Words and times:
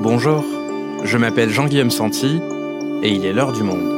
Bonjour, 0.00 0.44
je 1.04 1.18
m'appelle 1.18 1.50
Jean-Guillaume 1.50 1.90
Santi 1.90 2.40
et 3.02 3.10
il 3.10 3.24
est 3.24 3.32
l'heure 3.32 3.52
du 3.52 3.62
monde. 3.62 3.94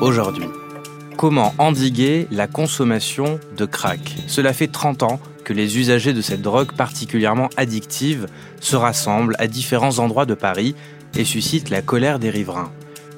Aujourd'hui, 0.00 0.46
comment 1.16 1.54
endiguer 1.58 2.28
la 2.30 2.46
consommation 2.46 3.40
de 3.56 3.64
crack? 3.66 4.16
Cela 4.26 4.52
fait 4.52 4.68
30 4.68 5.02
ans 5.02 5.20
les 5.52 5.78
usagers 5.78 6.12
de 6.12 6.20
cette 6.20 6.42
drogue 6.42 6.72
particulièrement 6.72 7.48
addictive 7.56 8.26
se 8.60 8.76
rassemblent 8.76 9.36
à 9.38 9.46
différents 9.46 9.98
endroits 9.98 10.26
de 10.26 10.34
Paris 10.34 10.74
et 11.16 11.24
suscitent 11.24 11.70
la 11.70 11.82
colère 11.82 12.18
des 12.18 12.30
riverains. 12.30 12.72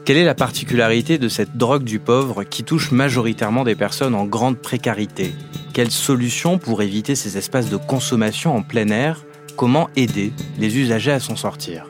Quelle 0.04 0.16
est 0.16 0.24
la 0.24 0.34
particularité 0.34 1.18
de 1.18 1.28
cette 1.28 1.56
drogue 1.56 1.84
du 1.84 1.98
pauvre 1.98 2.42
qui 2.44 2.64
touche 2.64 2.90
majoritairement 2.90 3.64
des 3.64 3.74
personnes 3.74 4.14
en 4.14 4.24
grande 4.24 4.58
précarité? 4.58 5.34
Quelles 5.72 5.90
solutions 5.90 6.58
pour 6.58 6.82
éviter 6.82 7.14
ces 7.14 7.36
espaces 7.36 7.70
de 7.70 7.76
consommation 7.76 8.56
en 8.56 8.62
plein 8.62 8.88
air? 8.88 9.24
Comment 9.56 9.90
aider 9.96 10.32
les 10.58 10.78
usagers 10.78 11.12
à 11.12 11.20
s'en 11.20 11.36
sortir? 11.36 11.86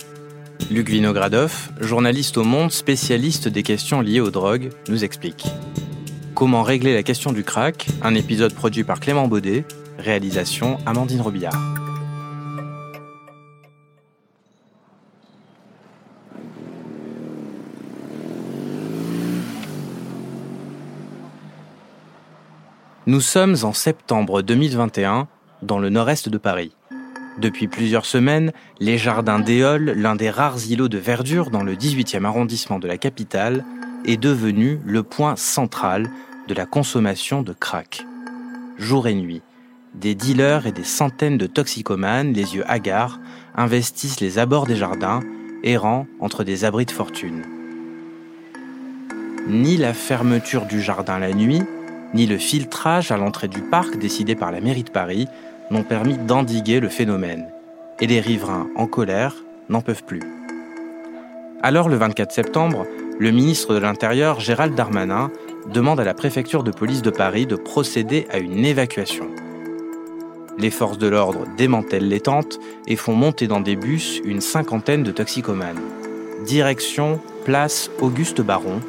Luc 0.70 0.90
Vinogradov, 0.90 1.70
journaliste 1.80 2.36
au 2.36 2.44
Monde, 2.44 2.72
spécialiste 2.72 3.48
des 3.48 3.62
questions 3.62 4.00
liées 4.00 4.20
aux 4.20 4.30
drogues, 4.30 4.70
nous 4.88 5.04
explique. 5.04 5.46
Comment 6.34 6.62
régler 6.62 6.94
la 6.94 7.02
question 7.02 7.32
du 7.32 7.44
crack? 7.44 7.86
Un 8.02 8.14
épisode 8.14 8.54
produit 8.54 8.84
par 8.84 9.00
Clément 9.00 9.28
Baudet, 9.28 9.64
réalisation 10.00 10.78
Amandine 10.86 11.20
Robillard. 11.20 11.58
Nous 23.06 23.20
sommes 23.20 23.56
en 23.62 23.72
septembre 23.72 24.42
2021 24.42 25.26
dans 25.62 25.78
le 25.78 25.90
nord-est 25.90 26.28
de 26.28 26.38
Paris. 26.38 26.72
Depuis 27.38 27.66
plusieurs 27.66 28.04
semaines, 28.06 28.52
les 28.78 28.98
jardins 28.98 29.40
d'Éole, 29.40 29.94
l'un 29.96 30.14
des 30.14 30.30
rares 30.30 30.66
îlots 30.68 30.88
de 30.88 30.98
verdure 30.98 31.50
dans 31.50 31.62
le 31.62 31.74
18e 31.74 32.24
arrondissement 32.24 32.78
de 32.78 32.86
la 32.86 32.98
capitale, 32.98 33.64
est 34.04 34.16
devenu 34.16 34.80
le 34.84 35.02
point 35.02 35.36
central 35.36 36.10
de 36.48 36.54
la 36.54 36.66
consommation 36.66 37.42
de 37.42 37.52
crack. 37.52 38.04
Jour 38.78 39.08
et 39.08 39.14
nuit, 39.14 39.42
des 39.94 40.14
dealers 40.14 40.66
et 40.66 40.72
des 40.72 40.84
centaines 40.84 41.38
de 41.38 41.46
toxicomanes, 41.46 42.32
les 42.32 42.54
yeux 42.54 42.64
hagards, 42.68 43.20
investissent 43.54 44.20
les 44.20 44.38
abords 44.38 44.66
des 44.66 44.76
jardins, 44.76 45.20
errant 45.62 46.06
entre 46.20 46.44
des 46.44 46.64
abris 46.64 46.86
de 46.86 46.90
fortune. 46.90 47.42
Ni 49.48 49.76
la 49.76 49.92
fermeture 49.92 50.66
du 50.66 50.80
jardin 50.80 51.18
la 51.18 51.32
nuit, 51.32 51.62
ni 52.14 52.26
le 52.26 52.38
filtrage 52.38 53.10
à 53.10 53.16
l'entrée 53.16 53.48
du 53.48 53.62
parc 53.62 53.96
décidé 53.98 54.34
par 54.34 54.52
la 54.52 54.60
mairie 54.60 54.84
de 54.84 54.90
Paris 54.90 55.26
n'ont 55.70 55.82
permis 55.82 56.18
d'endiguer 56.18 56.80
le 56.80 56.88
phénomène. 56.88 57.48
Et 58.00 58.06
les 58.06 58.20
riverains, 58.20 58.68
en 58.76 58.86
colère, 58.86 59.36
n'en 59.68 59.80
peuvent 59.80 60.04
plus. 60.04 60.22
Alors, 61.62 61.88
le 61.88 61.96
24 61.96 62.32
septembre, 62.32 62.86
le 63.18 63.30
ministre 63.30 63.74
de 63.74 63.78
l'Intérieur, 63.78 64.40
Gérald 64.40 64.74
Darmanin, 64.74 65.30
demande 65.72 66.00
à 66.00 66.04
la 66.04 66.14
préfecture 66.14 66.62
de 66.62 66.70
police 66.70 67.02
de 67.02 67.10
Paris 67.10 67.46
de 67.46 67.56
procéder 67.56 68.26
à 68.32 68.38
une 68.38 68.64
évacuation. 68.64 69.26
Les 70.60 70.70
forces 70.70 70.98
de 70.98 71.06
l'ordre 71.06 71.46
démantèlent 71.56 72.08
les 72.08 72.20
tentes 72.20 72.58
et 72.86 72.96
font 72.96 73.14
monter 73.14 73.46
dans 73.46 73.60
des 73.60 73.76
bus 73.76 74.20
une 74.24 74.42
cinquantaine 74.42 75.02
de 75.02 75.10
toxicomanes. 75.10 75.80
Direction 76.44 77.18
place 77.46 77.90
Auguste 78.00 78.42
Baron, 78.42 78.80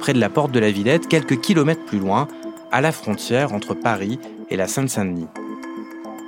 près 0.00 0.12
de 0.12 0.18
la 0.18 0.28
porte 0.28 0.50
de 0.50 0.58
la 0.58 0.72
Villette, 0.72 1.06
quelques 1.06 1.40
kilomètres 1.40 1.84
plus 1.84 2.00
loin, 2.00 2.26
à 2.72 2.80
la 2.80 2.90
frontière 2.90 3.52
entre 3.52 3.74
Paris 3.74 4.18
et 4.50 4.56
la 4.56 4.66
Seine-Saint-Denis. 4.66 5.28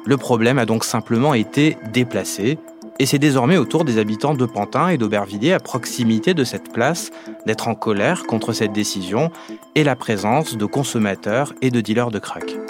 Le 0.04 0.16
problème 0.16 0.58
a 0.58 0.66
donc 0.66 0.84
simplement 0.84 1.34
été 1.34 1.76
déplacé, 1.92 2.58
et 3.00 3.06
c'est 3.06 3.18
désormais 3.18 3.56
au 3.56 3.64
tour 3.64 3.84
des 3.84 3.98
habitants 3.98 4.34
de 4.34 4.46
Pantin 4.46 4.88
et 4.88 4.98
d'Aubervilliers 4.98 5.54
à 5.54 5.58
proximité 5.58 6.32
de 6.32 6.44
cette 6.44 6.72
place 6.72 7.10
d'être 7.44 7.66
en 7.66 7.74
colère 7.74 8.22
contre 8.24 8.52
cette 8.52 8.72
décision 8.72 9.32
et 9.74 9.82
la 9.82 9.96
présence 9.96 10.56
de 10.56 10.64
consommateurs 10.64 11.54
et 11.60 11.70
de 11.70 11.80
dealers 11.80 12.12
de 12.12 12.20
crack. 12.20 12.61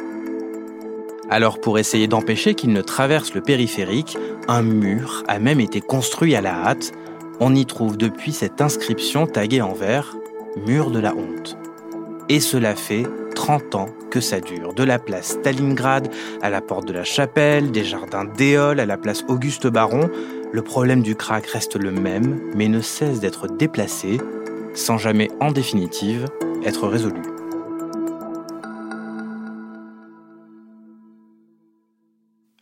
Alors 1.32 1.62
pour 1.62 1.78
essayer 1.78 2.09
d'empêcher 2.09 2.54
qu'ils 2.54 2.75
ne 2.75 2.82
traversent 2.82 3.32
le 3.32 3.41
périphérique, 3.41 4.19
un 4.48 4.60
mur 4.60 5.25
a 5.28 5.38
même 5.38 5.60
été 5.60 5.81
construit 5.81 6.37
à 6.37 6.43
la 6.43 6.53
hâte. 6.53 6.93
On 7.41 7.54
y 7.54 7.65
trouve 7.65 7.97
depuis 7.97 8.32
cette 8.32 8.60
inscription 8.60 9.26
taguée 9.26 9.62
en 9.62 9.72
vert 9.72 10.15
Mur 10.66 10.91
de 10.91 10.98
la 10.98 11.15
honte. 11.16 11.56
Et 12.28 12.38
cela 12.38 12.76
fait 12.76 13.06
30 13.34 13.75
ans 13.76 13.88
que 14.10 14.21
ça 14.21 14.41
dure. 14.41 14.75
De 14.75 14.84
la 14.84 14.98
place 14.98 15.38
Stalingrad 15.41 16.12
à 16.42 16.50
la 16.50 16.60
porte 16.60 16.87
de 16.87 16.92
la 16.92 17.04
chapelle, 17.04 17.71
des 17.71 17.84
jardins 17.84 18.26
d'Éole 18.26 18.78
à 18.78 18.84
la 18.84 18.98
place 18.98 19.25
Auguste 19.26 19.69
Baron, 19.69 20.10
le 20.53 20.60
problème 20.60 21.03
du 21.03 21.16
crack 21.16 21.47
reste 21.47 21.76
le 21.76 21.92
même, 21.92 22.42
mais 22.54 22.69
ne 22.69 22.82
cesse 22.82 23.21
d'être 23.21 23.47
déplacé, 23.47 24.21
sans 24.75 24.98
jamais 24.98 25.31
en 25.41 25.50
définitive 25.50 26.26
être 26.62 26.87
résolu. 26.87 27.22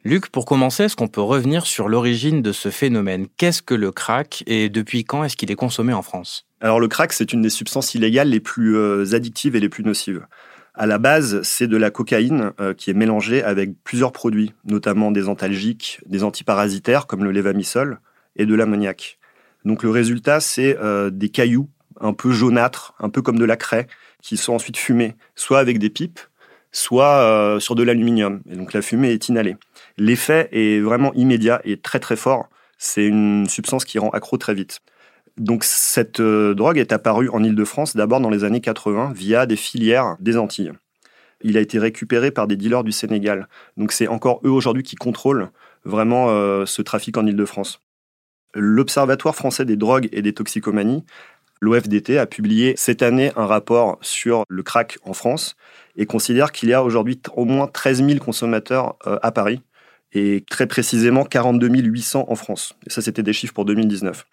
Luc, 0.02 0.30
pour 0.30 0.46
commencer, 0.46 0.84
est-ce 0.84 0.96
qu'on 0.96 1.08
peut 1.08 1.20
revenir 1.20 1.66
sur 1.66 1.86
l'origine 1.90 2.40
de 2.40 2.52
ce 2.52 2.70
phénomène? 2.70 3.26
Qu'est-ce 3.36 3.60
que 3.60 3.74
le 3.74 3.92
crack 3.92 4.42
et 4.46 4.70
depuis 4.70 5.04
quand 5.04 5.24
est-ce 5.24 5.36
qu'il 5.36 5.50
est 5.50 5.56
consommé 5.56 5.92
en 5.92 6.00
France? 6.00 6.46
Alors 6.62 6.80
le 6.80 6.88
crack, 6.88 7.12
c'est 7.12 7.34
une 7.34 7.42
des 7.42 7.50
substances 7.50 7.94
illégales 7.94 8.30
les 8.30 8.40
plus 8.40 8.78
euh, 8.78 9.14
addictives 9.14 9.56
et 9.56 9.60
les 9.60 9.68
plus 9.68 9.84
nocives. 9.84 10.26
À 10.72 10.86
la 10.86 10.96
base, 10.96 11.42
c'est 11.42 11.66
de 11.66 11.76
la 11.76 11.90
cocaïne 11.90 12.52
euh, 12.60 12.72
qui 12.72 12.88
est 12.88 12.94
mélangée 12.94 13.42
avec 13.42 13.72
plusieurs 13.84 14.12
produits, 14.12 14.54
notamment 14.64 15.10
des 15.10 15.28
antalgiques, 15.28 16.00
des 16.06 16.24
antiparasitaires 16.24 17.06
comme 17.06 17.22
le 17.22 17.30
levamisole 17.30 18.00
et 18.36 18.46
de 18.46 18.54
l'ammoniac. 18.54 19.18
Donc 19.66 19.82
le 19.82 19.90
résultat, 19.90 20.40
c'est 20.40 20.78
euh, 20.78 21.10
des 21.10 21.28
cailloux 21.28 21.68
un 22.00 22.14
peu 22.14 22.32
jaunâtres, 22.32 22.94
un 23.00 23.10
peu 23.10 23.20
comme 23.20 23.38
de 23.38 23.44
la 23.44 23.58
craie, 23.58 23.86
qui 24.22 24.38
sont 24.38 24.54
ensuite 24.54 24.78
fumés, 24.78 25.14
soit 25.34 25.58
avec 25.58 25.78
des 25.78 25.90
pipes, 25.90 26.20
soit 26.72 27.58
sur 27.60 27.74
de 27.74 27.82
l'aluminium. 27.82 28.40
Et 28.50 28.56
donc 28.56 28.72
la 28.72 28.80
fumée 28.80 29.10
est 29.10 29.28
inhalée. 29.28 29.56
L'effet 30.00 30.48
est 30.52 30.80
vraiment 30.80 31.12
immédiat 31.12 31.60
et 31.62 31.76
très 31.76 32.00
très 32.00 32.16
fort. 32.16 32.48
C'est 32.78 33.04
une 33.04 33.46
substance 33.46 33.84
qui 33.84 33.98
rend 33.98 34.08
accro 34.08 34.38
très 34.38 34.54
vite. 34.54 34.80
Donc 35.36 35.62
cette 35.62 36.20
euh, 36.20 36.54
drogue 36.54 36.78
est 36.78 36.92
apparue 36.92 37.28
en 37.28 37.44
Ile-de-France 37.44 37.96
d'abord 37.96 38.18
dans 38.18 38.30
les 38.30 38.42
années 38.44 38.62
80 38.62 39.12
via 39.14 39.44
des 39.44 39.56
filières 39.56 40.16
des 40.18 40.38
Antilles. 40.38 40.72
Il 41.42 41.58
a 41.58 41.60
été 41.60 41.78
récupéré 41.78 42.30
par 42.30 42.46
des 42.46 42.56
dealers 42.56 42.82
du 42.82 42.92
Sénégal. 42.92 43.46
Donc 43.76 43.92
c'est 43.92 44.08
encore 44.08 44.40
eux 44.42 44.48
aujourd'hui 44.48 44.84
qui 44.84 44.96
contrôlent 44.96 45.50
vraiment 45.84 46.30
euh, 46.30 46.64
ce 46.64 46.80
trafic 46.80 47.18
en 47.18 47.26
Ile-de-France. 47.26 47.82
L'Observatoire 48.54 49.34
français 49.34 49.66
des 49.66 49.76
drogues 49.76 50.08
et 50.12 50.22
des 50.22 50.32
toxicomanies, 50.32 51.04
l'OFDT, 51.60 52.16
a 52.16 52.24
publié 52.24 52.72
cette 52.78 53.02
année 53.02 53.32
un 53.36 53.44
rapport 53.44 53.98
sur 54.00 54.44
le 54.48 54.62
crack 54.62 54.96
en 55.04 55.12
France 55.12 55.56
et 55.94 56.06
considère 56.06 56.52
qu'il 56.52 56.70
y 56.70 56.72
a 56.72 56.82
aujourd'hui 56.82 57.20
au 57.36 57.44
moins 57.44 57.66
13 57.66 58.02
000 58.02 58.18
consommateurs 58.18 58.96
euh, 59.06 59.18
à 59.20 59.30
Paris 59.30 59.60
et 60.12 60.44
très 60.48 60.66
précisément 60.66 61.24
42 61.24 61.68
800 61.68 62.26
en 62.28 62.34
France. 62.34 62.74
Ça, 62.86 63.00
c'était 63.02 63.22
des 63.22 63.32
chiffres 63.32 63.54
pour 63.54 63.64
2019. 63.64 64.26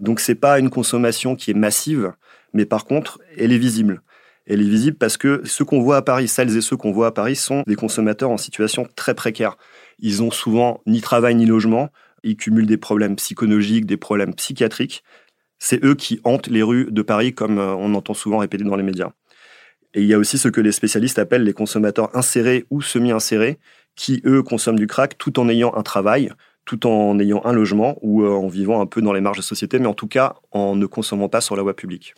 Donc 0.00 0.20
c'est 0.20 0.34
pas 0.34 0.58
une 0.58 0.70
consommation 0.70 1.36
qui 1.36 1.50
est 1.50 1.54
massive, 1.54 2.12
mais 2.52 2.66
par 2.66 2.84
contre, 2.84 3.18
elle 3.36 3.52
est 3.52 3.58
visible. 3.58 4.02
Elle 4.46 4.60
est 4.60 4.68
visible 4.68 4.96
parce 4.96 5.16
que 5.16 5.42
ceux 5.44 5.64
qu'on 5.64 5.80
voit 5.80 5.96
à 5.96 6.02
Paris, 6.02 6.28
celles 6.28 6.56
et 6.56 6.60
ceux 6.60 6.76
qu'on 6.76 6.92
voit 6.92 7.08
à 7.08 7.12
Paris, 7.12 7.34
sont 7.34 7.64
des 7.66 7.74
consommateurs 7.74 8.30
en 8.30 8.36
situation 8.36 8.86
très 8.94 9.14
précaire. 9.14 9.56
Ils 9.98 10.22
ont 10.22 10.30
souvent 10.30 10.80
ni 10.86 11.00
travail 11.00 11.34
ni 11.34 11.46
logement, 11.46 11.90
ils 12.22 12.36
cumulent 12.36 12.66
des 12.66 12.76
problèmes 12.76 13.16
psychologiques, 13.16 13.86
des 13.86 13.96
problèmes 13.96 14.34
psychiatriques. 14.34 15.02
C'est 15.58 15.82
eux 15.84 15.94
qui 15.94 16.20
hantent 16.22 16.48
les 16.48 16.62
rues 16.62 16.88
de 16.90 17.02
Paris, 17.02 17.34
comme 17.34 17.58
euh, 17.58 17.74
on 17.74 17.94
entend 17.94 18.14
souvent 18.14 18.38
répéter 18.38 18.64
dans 18.64 18.76
les 18.76 18.82
médias. 18.82 19.10
Et 19.94 20.02
il 20.02 20.06
y 20.06 20.14
a 20.14 20.18
aussi 20.18 20.36
ce 20.36 20.48
que 20.48 20.60
les 20.60 20.72
spécialistes 20.72 21.18
appellent 21.18 21.44
les 21.44 21.54
consommateurs 21.54 22.14
insérés 22.14 22.66
ou 22.70 22.82
semi-insérés, 22.82 23.58
qui, 23.96 24.22
eux, 24.24 24.42
consomment 24.42 24.78
du 24.78 24.86
crack 24.86 25.18
tout 25.18 25.40
en 25.40 25.48
ayant 25.48 25.74
un 25.74 25.82
travail, 25.82 26.30
tout 26.64 26.86
en 26.86 27.18
ayant 27.18 27.42
un 27.44 27.52
logement 27.52 27.96
ou 28.02 28.22
euh, 28.22 28.30
en 28.30 28.48
vivant 28.48 28.80
un 28.80 28.86
peu 28.86 29.02
dans 29.02 29.12
les 29.12 29.20
marges 29.20 29.38
de 29.38 29.42
société, 29.42 29.78
mais 29.78 29.86
en 29.86 29.94
tout 29.94 30.08
cas 30.08 30.36
en 30.52 30.76
ne 30.76 30.86
consommant 30.86 31.28
pas 31.28 31.40
sur 31.40 31.56
la 31.56 31.62
voie 31.62 31.74
publique. 31.74 32.14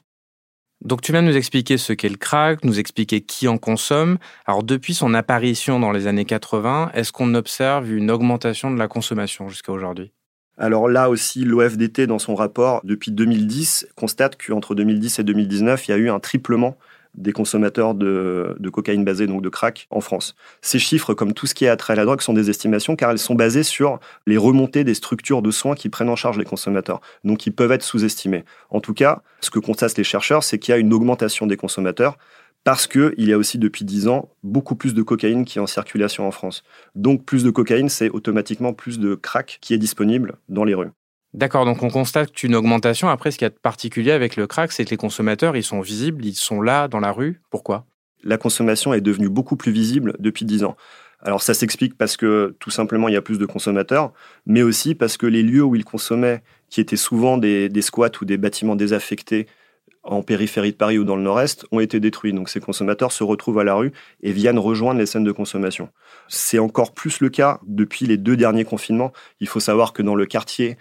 Donc 0.84 1.00
tu 1.02 1.10
viens 1.10 1.22
de 1.22 1.28
nous 1.28 1.36
expliquer 1.36 1.76
ce 1.76 1.92
qu'est 1.92 2.08
le 2.08 2.16
crack, 2.16 2.64
nous 2.64 2.78
expliquer 2.78 3.20
qui 3.20 3.48
en 3.48 3.58
consomme. 3.58 4.18
Alors 4.46 4.62
depuis 4.62 4.94
son 4.94 5.12
apparition 5.12 5.80
dans 5.80 5.90
les 5.90 6.06
années 6.06 6.24
80, 6.24 6.92
est-ce 6.94 7.10
qu'on 7.10 7.34
observe 7.34 7.90
une 7.90 8.10
augmentation 8.10 8.70
de 8.70 8.78
la 8.78 8.86
consommation 8.86 9.48
jusqu'à 9.48 9.72
aujourd'hui? 9.72 10.12
Alors 10.56 10.88
là 10.88 11.08
aussi, 11.08 11.44
l'OFDT, 11.44 12.06
dans 12.06 12.18
son 12.18 12.34
rapport 12.34 12.80
depuis 12.84 13.12
2010, 13.12 13.88
constate 13.94 14.36
qu'entre 14.40 14.74
2010 14.74 15.20
et 15.20 15.24
2019, 15.24 15.86
il 15.86 15.90
y 15.90 15.94
a 15.94 15.96
eu 15.96 16.10
un 16.10 16.18
triplement 16.18 16.76
des 17.18 17.32
consommateurs 17.32 17.94
de, 17.94 18.56
cocaïne 18.72 19.04
basée, 19.04 19.26
donc 19.26 19.42
de 19.42 19.48
crack, 19.48 19.86
en 19.90 20.00
France. 20.00 20.34
Ces 20.62 20.78
chiffres, 20.78 21.14
comme 21.14 21.32
tout 21.32 21.46
ce 21.46 21.54
qui 21.54 21.64
est 21.64 21.68
attrait 21.68 21.92
à 21.92 21.96
la 21.96 22.04
drogue, 22.04 22.20
sont 22.20 22.32
des 22.32 22.48
estimations 22.50 22.96
car 22.96 23.10
elles 23.10 23.18
sont 23.18 23.34
basées 23.34 23.62
sur 23.62 23.98
les 24.26 24.36
remontées 24.36 24.84
des 24.84 24.94
structures 24.94 25.42
de 25.42 25.50
soins 25.50 25.74
qui 25.74 25.88
prennent 25.88 26.08
en 26.08 26.16
charge 26.16 26.38
les 26.38 26.44
consommateurs, 26.44 27.00
donc 27.24 27.38
qui 27.38 27.50
peuvent 27.50 27.72
être 27.72 27.82
sous-estimées. 27.82 28.44
En 28.70 28.80
tout 28.80 28.94
cas, 28.94 29.22
ce 29.40 29.50
que 29.50 29.58
constatent 29.58 29.98
les 29.98 30.04
chercheurs, 30.04 30.44
c'est 30.44 30.58
qu'il 30.58 30.72
y 30.72 30.74
a 30.74 30.78
une 30.78 30.92
augmentation 30.92 31.46
des 31.46 31.56
consommateurs 31.56 32.16
parce 32.64 32.86
qu'il 32.86 33.14
y 33.16 33.32
a 33.32 33.38
aussi 33.38 33.58
depuis 33.58 33.84
10 33.84 34.08
ans 34.08 34.28
beaucoup 34.42 34.74
plus 34.74 34.94
de 34.94 35.02
cocaïne 35.02 35.44
qui 35.44 35.58
est 35.58 35.60
en 35.60 35.66
circulation 35.66 36.26
en 36.26 36.30
France. 36.30 36.64
Donc 36.94 37.24
plus 37.24 37.44
de 37.44 37.50
cocaïne, 37.50 37.88
c'est 37.88 38.10
automatiquement 38.10 38.72
plus 38.72 38.98
de 38.98 39.14
crack 39.14 39.58
qui 39.60 39.74
est 39.74 39.78
disponible 39.78 40.36
dans 40.48 40.64
les 40.64 40.74
rues. 40.74 40.90
D'accord, 41.34 41.64
donc 41.64 41.82
on 41.82 41.90
constate 41.90 42.42
une 42.42 42.54
augmentation. 42.54 43.08
Après, 43.08 43.30
ce 43.30 43.38
qui 43.38 43.44
est 43.44 43.50
particulier 43.50 44.12
avec 44.12 44.36
le 44.36 44.46
crack, 44.46 44.72
c'est 44.72 44.84
que 44.84 44.90
les 44.90 44.96
consommateurs, 44.96 45.56
ils 45.56 45.62
sont 45.62 45.80
visibles, 45.80 46.24
ils 46.24 46.34
sont 46.34 46.62
là 46.62 46.88
dans 46.88 47.00
la 47.00 47.12
rue. 47.12 47.40
Pourquoi? 47.50 47.86
La 48.24 48.38
consommation 48.38 48.94
est 48.94 49.00
devenue 49.00 49.28
beaucoup 49.28 49.56
plus 49.56 49.70
visible 49.70 50.14
depuis 50.18 50.44
10 50.44 50.64
ans. 50.64 50.76
Alors 51.20 51.42
ça 51.42 51.52
s'explique 51.52 51.98
parce 51.98 52.16
que 52.16 52.56
tout 52.60 52.70
simplement 52.70 53.08
il 53.08 53.14
y 53.14 53.16
a 53.16 53.22
plus 53.22 53.38
de 53.38 53.46
consommateurs, 53.46 54.12
mais 54.46 54.62
aussi 54.62 54.94
parce 54.94 55.16
que 55.16 55.26
les 55.26 55.42
lieux 55.42 55.64
où 55.64 55.74
ils 55.74 55.84
consommaient, 55.84 56.42
qui 56.70 56.80
étaient 56.80 56.96
souvent 56.96 57.38
des 57.38 57.82
squats 57.82 58.10
ou 58.20 58.24
des 58.24 58.36
bâtiments 58.36 58.76
désaffectés 58.76 59.46
en 60.04 60.22
périphérie 60.22 60.72
de 60.72 60.76
Paris 60.76 60.96
ou 60.96 61.04
dans 61.04 61.16
le 61.16 61.22
nord-est, 61.22 61.66
ont 61.72 61.80
été 61.80 61.98
détruits. 62.00 62.32
Donc 62.32 62.48
ces 62.48 62.60
consommateurs 62.60 63.12
se 63.12 63.24
retrouvent 63.24 63.58
à 63.58 63.64
la 63.64 63.74
rue 63.74 63.92
et 64.22 64.32
viennent 64.32 64.58
rejoindre 64.58 65.00
les 65.00 65.06
scènes 65.06 65.24
de 65.24 65.32
consommation. 65.32 65.90
C'est 66.28 66.58
encore 66.58 66.94
plus 66.94 67.20
le 67.20 67.30
cas 67.30 67.60
depuis 67.66 68.06
les 68.06 68.16
deux 68.16 68.36
derniers 68.36 68.64
confinements. 68.64 69.12
Il 69.40 69.48
faut 69.48 69.60
savoir 69.60 69.92
que 69.92 70.02
dans 70.02 70.14
le 70.14 70.24
quartier 70.24 70.78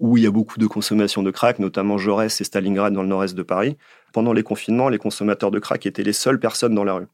où 0.00 0.16
il 0.16 0.24
y 0.24 0.26
a 0.26 0.30
beaucoup 0.30 0.58
de 0.58 0.66
consommation 0.66 1.22
de 1.22 1.30
crack, 1.30 1.58
notamment 1.58 1.98
Jaurès 1.98 2.40
et 2.40 2.44
Stalingrad 2.44 2.92
dans 2.92 3.02
le 3.02 3.08
nord-est 3.08 3.34
de 3.34 3.42
Paris. 3.42 3.76
Pendant 4.12 4.32
les 4.32 4.42
confinements, 4.42 4.88
les 4.88 4.98
consommateurs 4.98 5.50
de 5.50 5.58
crack 5.58 5.86
étaient 5.86 6.02
les 6.02 6.12
seules 6.12 6.38
personnes 6.38 6.74
dans 6.74 6.84
la 6.84 6.94
rue. 6.94 7.06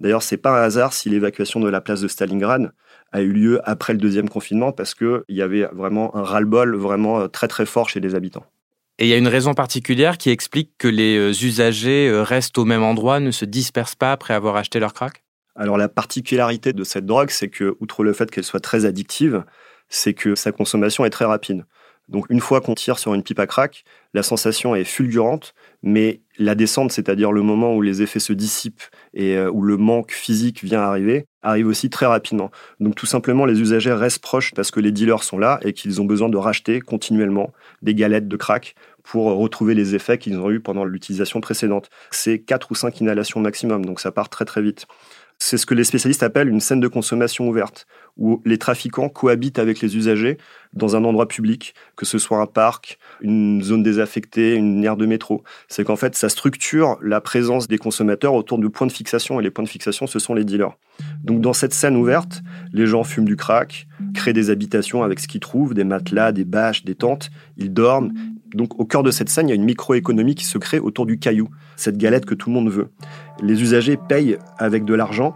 D'ailleurs, 0.00 0.22
c'est 0.22 0.36
pas 0.36 0.60
un 0.60 0.62
hasard 0.62 0.92
si 0.92 1.08
l'évacuation 1.08 1.60
de 1.60 1.68
la 1.68 1.80
place 1.80 2.02
de 2.02 2.08
Stalingrad 2.08 2.72
a 3.12 3.22
eu 3.22 3.32
lieu 3.32 3.60
après 3.64 3.94
le 3.94 3.98
deuxième 3.98 4.28
confinement 4.28 4.72
parce 4.72 4.94
qu'il 4.94 5.22
y 5.28 5.40
avait 5.40 5.66
vraiment 5.72 6.14
un 6.14 6.22
ras-le-bol 6.22 6.76
vraiment 6.76 7.20
euh, 7.20 7.28
très 7.28 7.48
très 7.48 7.64
fort 7.64 7.88
chez 7.88 8.00
les 8.00 8.14
habitants. 8.14 8.44
Et 8.98 9.06
il 9.06 9.08
y 9.08 9.14
a 9.14 9.16
une 9.16 9.28
raison 9.28 9.54
particulière 9.54 10.18
qui 10.18 10.30
explique 10.30 10.72
que 10.78 10.88
les 10.88 11.16
euh, 11.16 11.30
usagers 11.30 12.08
euh, 12.08 12.22
restent 12.22 12.58
au 12.58 12.64
même 12.64 12.82
endroit, 12.82 13.20
ne 13.20 13.30
se 13.30 13.44
dispersent 13.44 13.94
pas 13.94 14.12
après 14.12 14.34
avoir 14.34 14.56
acheté 14.56 14.80
leur 14.80 14.92
crack? 14.92 15.22
Alors 15.54 15.78
la 15.78 15.88
particularité 15.88 16.72
de 16.74 16.84
cette 16.84 17.06
drogue, 17.06 17.30
c'est 17.30 17.48
que, 17.48 17.76
outre 17.80 18.04
le 18.04 18.12
fait 18.12 18.30
qu'elle 18.30 18.44
soit 18.44 18.60
très 18.60 18.84
addictive, 18.84 19.44
c'est 19.88 20.12
que 20.12 20.34
sa 20.34 20.52
consommation 20.52 21.04
est 21.04 21.10
très 21.10 21.24
rapide. 21.24 21.64
Donc 22.08 22.26
une 22.30 22.40
fois 22.40 22.60
qu'on 22.60 22.74
tire 22.74 22.98
sur 22.98 23.14
une 23.14 23.22
pipe 23.22 23.40
à 23.40 23.46
crack, 23.46 23.84
la 24.14 24.22
sensation 24.22 24.74
est 24.76 24.84
fulgurante, 24.84 25.54
mais 25.82 26.20
la 26.38 26.54
descente, 26.54 26.92
c'est-à-dire 26.92 27.32
le 27.32 27.42
moment 27.42 27.74
où 27.74 27.82
les 27.82 28.02
effets 28.02 28.20
se 28.20 28.32
dissipent 28.32 28.82
et 29.12 29.36
euh, 29.36 29.50
où 29.50 29.62
le 29.62 29.76
manque 29.76 30.12
physique 30.12 30.62
vient 30.62 30.80
arriver, 30.80 31.26
arrive 31.42 31.66
aussi 31.66 31.90
très 31.90 32.06
rapidement. 32.06 32.50
Donc 32.78 32.94
tout 32.94 33.06
simplement, 33.06 33.44
les 33.44 33.60
usagers 33.60 33.92
restent 33.92 34.22
proches 34.22 34.52
parce 34.54 34.70
que 34.70 34.80
les 34.80 34.92
dealers 34.92 35.24
sont 35.24 35.38
là 35.38 35.58
et 35.62 35.72
qu'ils 35.72 36.00
ont 36.00 36.04
besoin 36.04 36.28
de 36.28 36.36
racheter 36.36 36.80
continuellement 36.80 37.52
des 37.82 37.94
galettes 37.94 38.28
de 38.28 38.36
crack 38.36 38.74
pour 39.02 39.26
retrouver 39.36 39.74
les 39.74 39.94
effets 39.94 40.18
qu'ils 40.18 40.38
ont 40.38 40.50
eus 40.50 40.60
pendant 40.60 40.84
l'utilisation 40.84 41.40
précédente. 41.40 41.90
C'est 42.10 42.40
4 42.40 42.70
ou 42.70 42.74
5 42.74 43.00
inhalations 43.00 43.40
maximum, 43.40 43.84
donc 43.84 44.00
ça 44.00 44.12
part 44.12 44.28
très 44.28 44.44
très 44.44 44.62
vite. 44.62 44.86
C'est 45.38 45.58
ce 45.58 45.66
que 45.66 45.74
les 45.74 45.84
spécialistes 45.84 46.22
appellent 46.22 46.48
une 46.48 46.60
scène 46.60 46.80
de 46.80 46.88
consommation 46.88 47.46
ouverte, 47.48 47.86
où 48.16 48.40
les 48.44 48.58
trafiquants 48.58 49.08
cohabitent 49.08 49.58
avec 49.58 49.80
les 49.80 49.96
usagers 49.96 50.38
dans 50.72 50.96
un 50.96 51.04
endroit 51.04 51.28
public, 51.28 51.74
que 51.96 52.06
ce 52.06 52.18
soit 52.18 52.40
un 52.40 52.46
parc, 52.46 52.98
une 53.20 53.62
zone 53.62 53.82
désaffectée, 53.82 54.54
une 54.54 54.84
aire 54.84 54.96
de 54.96 55.06
métro. 55.06 55.42
C'est 55.68 55.84
qu'en 55.84 55.96
fait, 55.96 56.14
ça 56.16 56.28
structure 56.28 56.98
la 57.02 57.20
présence 57.20 57.68
des 57.68 57.78
consommateurs 57.78 58.34
autour 58.34 58.58
de 58.58 58.68
points 58.68 58.86
de 58.86 58.92
fixation, 58.92 59.40
et 59.40 59.42
les 59.42 59.50
points 59.50 59.64
de 59.64 59.68
fixation, 59.68 60.06
ce 60.06 60.18
sont 60.18 60.34
les 60.34 60.44
dealers. 60.44 60.76
Donc 61.24 61.40
dans 61.40 61.52
cette 61.52 61.74
scène 61.74 61.96
ouverte, 61.96 62.42
les 62.72 62.86
gens 62.86 63.04
fument 63.04 63.26
du 63.26 63.36
crack, 63.36 63.86
créent 64.14 64.32
des 64.32 64.50
habitations 64.50 65.02
avec 65.02 65.20
ce 65.20 65.28
qu'ils 65.28 65.40
trouvent, 65.40 65.74
des 65.74 65.84
matelas, 65.84 66.32
des 66.32 66.44
bâches, 66.44 66.84
des 66.84 66.94
tentes, 66.94 67.30
ils 67.56 67.72
dorment. 67.72 68.12
Donc 68.54 68.78
au 68.80 68.84
cœur 68.84 69.02
de 69.02 69.10
cette 69.10 69.28
scène, 69.28 69.48
il 69.48 69.50
y 69.50 69.52
a 69.52 69.56
une 69.56 69.64
microéconomie 69.64 70.34
qui 70.34 70.44
se 70.44 70.58
crée 70.58 70.78
autour 70.78 71.04
du 71.04 71.18
caillou, 71.18 71.48
cette 71.76 71.98
galette 71.98 72.24
que 72.24 72.34
tout 72.34 72.48
le 72.48 72.54
monde 72.54 72.70
veut. 72.70 72.88
Les 73.42 73.62
usagers 73.62 73.96
payent 73.96 74.38
avec 74.58 74.84
de 74.84 74.94
l'argent, 74.94 75.34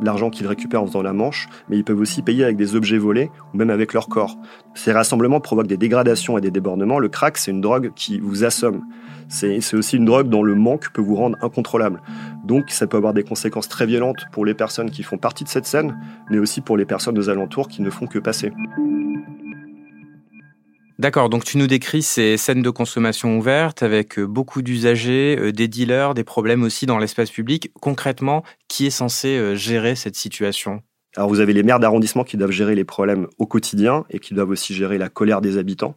l'argent 0.00 0.30
qu'ils 0.30 0.46
récupèrent 0.46 0.82
en 0.82 0.86
faisant 0.86 1.02
la 1.02 1.12
manche, 1.12 1.48
mais 1.68 1.76
ils 1.76 1.84
peuvent 1.84 2.00
aussi 2.00 2.22
payer 2.22 2.44
avec 2.44 2.56
des 2.56 2.76
objets 2.76 2.98
volés 2.98 3.30
ou 3.52 3.56
même 3.56 3.70
avec 3.70 3.92
leur 3.92 4.08
corps. 4.08 4.36
Ces 4.74 4.92
rassemblements 4.92 5.40
provoquent 5.40 5.66
des 5.66 5.76
dégradations 5.76 6.36
et 6.38 6.40
des 6.40 6.50
débordements. 6.50 6.98
Le 6.98 7.08
crack, 7.08 7.38
c'est 7.38 7.50
une 7.50 7.60
drogue 7.60 7.92
qui 7.94 8.18
vous 8.20 8.44
assomme. 8.44 8.82
C'est 9.28 9.74
aussi 9.74 9.96
une 9.96 10.04
drogue 10.04 10.28
dont 10.28 10.42
le 10.42 10.54
manque 10.54 10.92
peut 10.92 11.00
vous 11.00 11.16
rendre 11.16 11.38
incontrôlable. 11.42 12.02
Donc 12.44 12.70
ça 12.70 12.86
peut 12.86 12.96
avoir 12.96 13.14
des 13.14 13.24
conséquences 13.24 13.68
très 13.68 13.86
violentes 13.86 14.26
pour 14.32 14.44
les 14.44 14.54
personnes 14.54 14.90
qui 14.90 15.02
font 15.02 15.16
partie 15.16 15.44
de 15.44 15.48
cette 15.48 15.66
scène, 15.66 15.98
mais 16.30 16.38
aussi 16.38 16.60
pour 16.60 16.76
les 16.76 16.84
personnes 16.84 17.18
aux 17.18 17.30
alentours 17.30 17.68
qui 17.68 17.82
ne 17.82 17.90
font 17.90 18.06
que 18.06 18.18
passer. 18.18 18.52
D'accord, 21.00 21.28
donc 21.28 21.44
tu 21.44 21.58
nous 21.58 21.66
décris 21.66 22.02
ces 22.02 22.36
scènes 22.36 22.62
de 22.62 22.70
consommation 22.70 23.36
ouvertes 23.36 23.82
avec 23.82 24.16
euh, 24.16 24.26
beaucoup 24.26 24.62
d'usagers, 24.62 25.36
euh, 25.36 25.50
des 25.50 25.66
dealers, 25.66 26.14
des 26.14 26.22
problèmes 26.22 26.62
aussi 26.62 26.86
dans 26.86 26.98
l'espace 26.98 27.32
public. 27.32 27.72
Concrètement, 27.80 28.44
qui 28.68 28.86
est 28.86 28.90
censé 28.90 29.36
euh, 29.36 29.56
gérer 29.56 29.96
cette 29.96 30.14
situation? 30.14 30.82
Alors 31.16 31.28
vous 31.28 31.40
avez 31.40 31.52
les 31.52 31.64
maires 31.64 31.80
d'arrondissement 31.80 32.22
qui 32.22 32.36
doivent 32.36 32.52
gérer 32.52 32.76
les 32.76 32.84
problèmes 32.84 33.26
au 33.38 33.46
quotidien 33.46 34.04
et 34.08 34.20
qui 34.20 34.34
doivent 34.34 34.50
aussi 34.50 34.72
gérer 34.72 34.96
la 34.96 35.08
colère 35.08 35.40
des 35.40 35.58
habitants. 35.58 35.96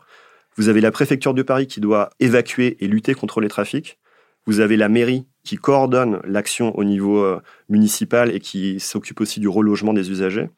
Vous 0.55 0.67
avez 0.67 0.81
la 0.81 0.89
préfecture 0.89 1.35
de 1.35 1.43
Paris 1.43 1.67
qui 1.67 1.79
doit 1.79 2.09
évacuer 2.19 2.77
et 2.79 2.87
lutter 2.87 3.13
contre 3.13 3.39
les 3.39 3.49
trafics. 3.49 3.99
Vous 4.47 4.61
avez 4.61 4.77
la 4.77 4.89
mairie 4.89 5.27
qui 5.43 5.57
coordonne 5.57 6.21
l'action 6.23 6.75
au 6.75 6.83
niveau 6.83 7.23
municipal 7.69 8.33
et 8.33 8.39
qui 8.39 8.79
s'occupe 8.79 9.21
aussi 9.21 9.39
du 9.39 9.47
relogement 9.47 9.93
des 9.93 10.09
usagers. 10.09 10.49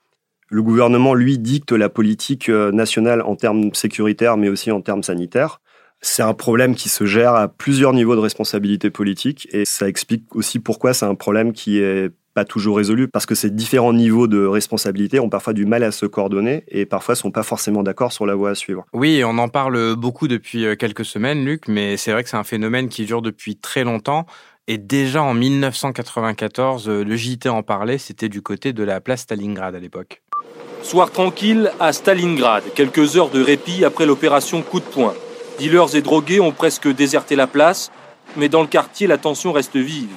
Le 0.51 0.63
gouvernement, 0.63 1.13
lui, 1.13 1.37
dicte 1.37 1.71
la 1.71 1.89
politique 1.89 2.49
euh, 2.49 2.71
nationale 2.71 3.21
en 3.21 3.35
termes 3.35 3.71
sécuritaires, 3.73 4.35
mais 4.35 4.49
aussi 4.49 4.71
en 4.71 4.81
termes 4.81 5.03
sanitaires. 5.03 5.61
C'est 6.01 6.23
un 6.23 6.33
problème 6.33 6.75
qui 6.75 6.89
se 6.89 7.05
gère 7.05 7.35
à 7.35 7.47
plusieurs 7.47 7.93
niveaux 7.93 8.15
de 8.15 8.21
responsabilité 8.21 8.89
politique 8.89 9.47
et 9.51 9.65
ça 9.65 9.87
explique 9.87 10.33
aussi 10.35 10.59
pourquoi 10.59 10.93
c'est 10.93 11.05
un 11.05 11.15
problème 11.15 11.51
qui 11.51 11.79
est 11.79 12.09
pas 12.33 12.45
toujours 12.45 12.77
résolu 12.77 13.09
parce 13.09 13.25
que 13.25 13.35
ces 13.35 13.49
différents 13.49 13.91
niveaux 13.91 14.27
de 14.27 14.45
responsabilité 14.45 15.19
ont 15.19 15.29
parfois 15.29 15.51
du 15.51 15.65
mal 15.65 15.83
à 15.83 15.91
se 15.91 16.05
coordonner 16.05 16.63
et 16.69 16.85
parfois 16.85 17.15
sont 17.15 17.31
pas 17.31 17.43
forcément 17.43 17.83
d'accord 17.83 18.13
sur 18.13 18.25
la 18.25 18.33
voie 18.33 18.51
à 18.51 18.55
suivre. 18.55 18.85
Oui, 18.93 19.23
on 19.25 19.37
en 19.37 19.49
parle 19.49 19.95
beaucoup 19.95 20.29
depuis 20.29 20.65
euh, 20.65 20.75
quelques 20.75 21.05
semaines, 21.05 21.43
Luc, 21.43 21.67
mais 21.67 21.97
c'est 21.97 22.13
vrai 22.13 22.23
que 22.23 22.29
c'est 22.29 22.37
un 22.37 22.45
phénomène 22.45 22.87
qui 22.87 23.05
dure 23.05 23.21
depuis 23.21 23.57
très 23.57 23.83
longtemps. 23.83 24.25
Et 24.67 24.77
déjà 24.77 25.23
en 25.23 25.33
1994, 25.33 26.87
euh, 26.87 27.03
le 27.03 27.15
JT 27.15 27.49
en 27.49 27.63
parlait, 27.63 27.97
c'était 27.97 28.29
du 28.29 28.41
côté 28.41 28.71
de 28.71 28.83
la 28.83 29.01
place 29.01 29.21
Stalingrad 29.21 29.75
à 29.75 29.79
l'époque. 29.79 30.21
Soir 30.83 31.11
tranquille 31.11 31.71
à 31.79 31.93
Stalingrad, 31.93 32.63
quelques 32.73 33.17
heures 33.17 33.29
de 33.29 33.43
répit 33.43 33.83
après 33.83 34.05
l'opération 34.05 34.61
coup 34.61 34.79
de 34.79 34.85
poing. 34.85 35.13
Dealers 35.59 35.95
et 35.95 36.01
drogués 36.01 36.39
ont 36.39 36.51
presque 36.51 36.87
déserté 36.87 37.35
la 37.35 37.47
place, 37.47 37.91
mais 38.37 38.49
dans 38.49 38.61
le 38.61 38.67
quartier, 38.67 39.05
la 39.05 39.17
tension 39.17 39.51
reste 39.51 39.75
vive. 39.75 40.13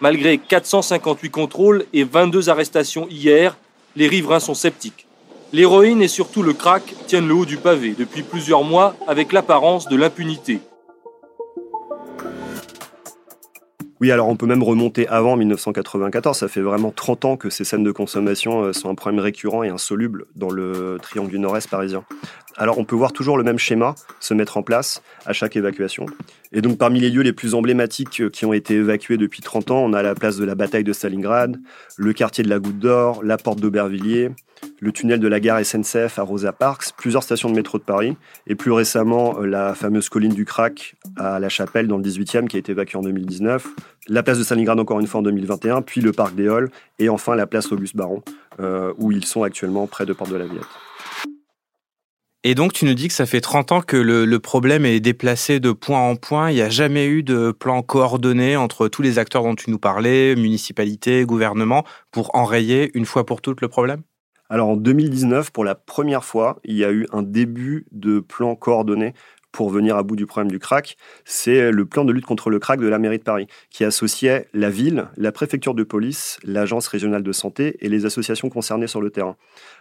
Malgré 0.00 0.38
458 0.38 1.30
contrôles 1.30 1.86
et 1.92 2.04
22 2.04 2.50
arrestations 2.50 3.06
hier, 3.10 3.56
les 3.96 4.06
riverains 4.06 4.40
sont 4.40 4.54
sceptiques. 4.54 5.06
L'héroïne 5.52 6.02
et 6.02 6.08
surtout 6.08 6.42
le 6.42 6.52
crack 6.52 6.82
tiennent 7.06 7.28
le 7.28 7.34
haut 7.34 7.46
du 7.46 7.56
pavé 7.56 7.94
depuis 7.98 8.22
plusieurs 8.22 8.64
mois 8.64 8.94
avec 9.06 9.32
l'apparence 9.32 9.88
de 9.88 9.96
l'impunité. 9.96 10.60
Oui, 14.02 14.10
alors 14.10 14.26
on 14.26 14.34
peut 14.34 14.46
même 14.46 14.64
remonter 14.64 15.06
avant 15.06 15.36
1994. 15.36 16.36
Ça 16.36 16.48
fait 16.48 16.60
vraiment 16.60 16.90
30 16.90 17.24
ans 17.24 17.36
que 17.36 17.50
ces 17.50 17.62
scènes 17.62 17.84
de 17.84 17.92
consommation 17.92 18.64
euh, 18.64 18.72
sont 18.72 18.90
un 18.90 18.96
problème 18.96 19.20
récurrent 19.20 19.62
et 19.62 19.68
insoluble 19.68 20.24
dans 20.34 20.50
le 20.50 20.98
triangle 21.00 21.30
du 21.30 21.38
nord-est 21.38 21.70
parisien. 21.70 22.02
Alors 22.56 22.78
on 22.78 22.84
peut 22.84 22.96
voir 22.96 23.12
toujours 23.12 23.38
le 23.38 23.44
même 23.44 23.60
schéma 23.60 23.94
se 24.18 24.34
mettre 24.34 24.56
en 24.56 24.64
place 24.64 25.02
à 25.24 25.32
chaque 25.32 25.54
évacuation. 25.54 26.06
Et 26.50 26.62
donc 26.62 26.78
parmi 26.78 26.98
les 26.98 27.10
lieux 27.10 27.22
les 27.22 27.32
plus 27.32 27.54
emblématiques 27.54 28.22
euh, 28.22 28.28
qui 28.28 28.44
ont 28.44 28.52
été 28.52 28.74
évacués 28.74 29.18
depuis 29.18 29.40
30 29.40 29.70
ans, 29.70 29.84
on 29.84 29.92
a 29.92 30.02
la 30.02 30.16
place 30.16 30.36
de 30.36 30.44
la 30.44 30.56
bataille 30.56 30.82
de 30.82 30.92
Stalingrad, 30.92 31.60
le 31.96 32.12
quartier 32.12 32.42
de 32.42 32.48
la 32.48 32.58
Goutte 32.58 32.80
d'Or, 32.80 33.22
la 33.22 33.36
porte 33.36 33.60
d'Aubervilliers, 33.60 34.30
le 34.82 34.90
tunnel 34.90 35.20
de 35.20 35.28
la 35.28 35.38
gare 35.38 35.64
SNCF 35.64 36.18
à 36.18 36.22
Rosa 36.22 36.52
Parks, 36.52 36.92
plusieurs 36.96 37.22
stations 37.22 37.48
de 37.48 37.54
métro 37.54 37.78
de 37.78 37.84
Paris, 37.84 38.16
et 38.48 38.56
plus 38.56 38.72
récemment 38.72 39.40
euh, 39.40 39.46
la 39.46 39.74
fameuse 39.74 40.08
colline 40.08 40.34
du 40.34 40.44
Crac 40.44 40.96
à 41.16 41.38
La 41.38 41.48
Chapelle 41.48 41.86
dans 41.86 41.98
le 41.98 42.02
18e 42.02 42.48
qui 42.48 42.56
a 42.56 42.58
été 42.58 42.72
évacuée 42.72 42.98
en 42.98 43.02
2019, 43.02 43.66
la 44.08 44.22
place 44.22 44.38
de 44.38 44.44
Stalingrad 44.44 44.80
encore 44.80 44.98
une 44.98 45.06
fois 45.06 45.20
en 45.20 45.22
2021, 45.22 45.82
puis 45.82 46.00
le 46.00 46.12
parc 46.12 46.34
des 46.34 46.48
Halles, 46.48 46.70
et 46.98 47.08
enfin 47.08 47.36
la 47.36 47.46
place 47.46 47.70
Auguste 47.70 47.94
Baron, 47.94 48.22
euh, 48.58 48.92
où 48.98 49.12
ils 49.12 49.24
sont 49.24 49.44
actuellement 49.44 49.86
près 49.86 50.04
de 50.04 50.12
Porte 50.12 50.30
de 50.30 50.36
la 50.36 50.46
Villette. 50.46 50.66
Et 52.44 52.56
donc, 52.56 52.72
tu 52.72 52.86
nous 52.86 52.94
dis 52.94 53.06
que 53.06 53.14
ça 53.14 53.24
fait 53.24 53.40
30 53.40 53.70
ans 53.70 53.82
que 53.82 53.96
le, 53.96 54.38
problème 54.40 54.84
est 54.84 54.98
déplacé 54.98 55.60
de 55.60 55.70
point 55.70 56.00
en 56.00 56.16
point. 56.16 56.50
Il 56.50 56.54
n'y 56.54 56.60
a 56.60 56.68
jamais 56.68 57.06
eu 57.06 57.22
de 57.22 57.52
plan 57.52 57.82
coordonné 57.82 58.56
entre 58.56 58.88
tous 58.88 59.00
les 59.00 59.20
acteurs 59.20 59.44
dont 59.44 59.54
tu 59.54 59.70
nous 59.70 59.78
parlais, 59.78 60.34
municipalité, 60.34 61.24
gouvernement, 61.24 61.84
pour 62.10 62.34
enrayer 62.34 62.90
une 62.94 63.06
fois 63.06 63.24
pour 63.24 63.42
toutes 63.42 63.60
le 63.60 63.68
problème? 63.68 64.02
Alors 64.52 64.68
en 64.68 64.76
2019, 64.76 65.50
pour 65.50 65.64
la 65.64 65.74
première 65.74 66.26
fois, 66.26 66.60
il 66.64 66.76
y 66.76 66.84
a 66.84 66.92
eu 66.92 67.06
un 67.10 67.22
début 67.22 67.86
de 67.90 68.20
plan 68.20 68.54
coordonné 68.54 69.14
pour 69.50 69.70
venir 69.70 69.96
à 69.96 70.02
bout 70.02 70.14
du 70.14 70.26
problème 70.26 70.50
du 70.50 70.58
crack, 70.58 70.98
c'est 71.24 71.70
le 71.70 71.84
plan 71.86 72.04
de 72.04 72.12
lutte 72.12 72.26
contre 72.26 72.50
le 72.50 72.58
crack 72.58 72.78
de 72.78 72.86
la 72.86 72.98
mairie 72.98 73.18
de 73.18 73.22
Paris, 73.22 73.46
qui 73.70 73.82
associait 73.82 74.48
la 74.52 74.68
ville, 74.68 75.08
la 75.16 75.32
préfecture 75.32 75.74
de 75.74 75.82
police, 75.84 76.38
l'agence 76.42 76.86
régionale 76.86 77.22
de 77.22 77.32
santé 77.32 77.76
et 77.80 77.88
les 77.88 78.04
associations 78.04 78.50
concernées 78.50 78.86
sur 78.88 79.00
le 79.00 79.08
terrain. 79.08 79.36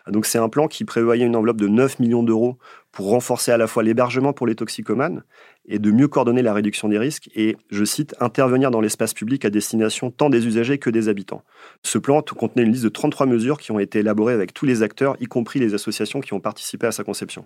Donc 0.08 0.26
c'est 0.26 0.38
un 0.38 0.48
plan 0.50 0.70
qui 0.70 0.86
prévoyait 0.86 1.26
une 1.26 1.36
enveloppe 1.36 1.60
de 1.60 1.68
9 1.68 2.00
millions 2.00 2.24
d'euros 2.24 2.58
pour 2.92 3.10
renforcer 3.10 3.52
à 3.52 3.58
la 3.58 3.68
fois 3.68 3.84
l'hébergement 3.84 4.34
pour 4.34 4.48
les 4.48 4.56
toxicomanes 4.56 5.24
et 5.66 5.80
de 5.80 5.92
mieux 5.92 6.08
coordonner 6.08 6.42
la 6.42 6.54
réduction 6.54 6.90
des 6.90 6.98
risques 6.98 7.30
et, 7.36 7.56
je 7.70 7.86
cite, 7.86 8.16
intervenir 8.20 8.72
dans 8.72 8.82
l'espace 8.82 9.14
public 9.14 9.46
à 9.46 9.50
destination 9.50 10.12
tant 10.12 10.30
des 10.30 10.48
usagers 10.48 10.78
que 10.78 10.90
des 10.90 11.08
habitants. 11.08 11.44
Ce 11.84 11.98
plan 11.98 12.22
contenait 12.22 12.64
une 12.64 12.72
liste 12.72 12.84
de 12.84 12.90
33 12.90 13.26
mesures 13.28 13.60
qui 13.60 13.72
ont 13.72 13.80
été 13.80 14.00
élaborées 14.00 14.34
avec 14.34 14.54
tous 14.54 14.66
les 14.66 14.84
acteurs, 14.84 15.16
y 15.20 15.26
compris 15.26 15.60
les 15.60 15.74
associations 15.74 16.20
qui 16.22 16.34
ont 16.34 16.40
participé 16.40 16.88
à 16.88 16.92
sa 16.92 17.04
conception. 17.04 17.46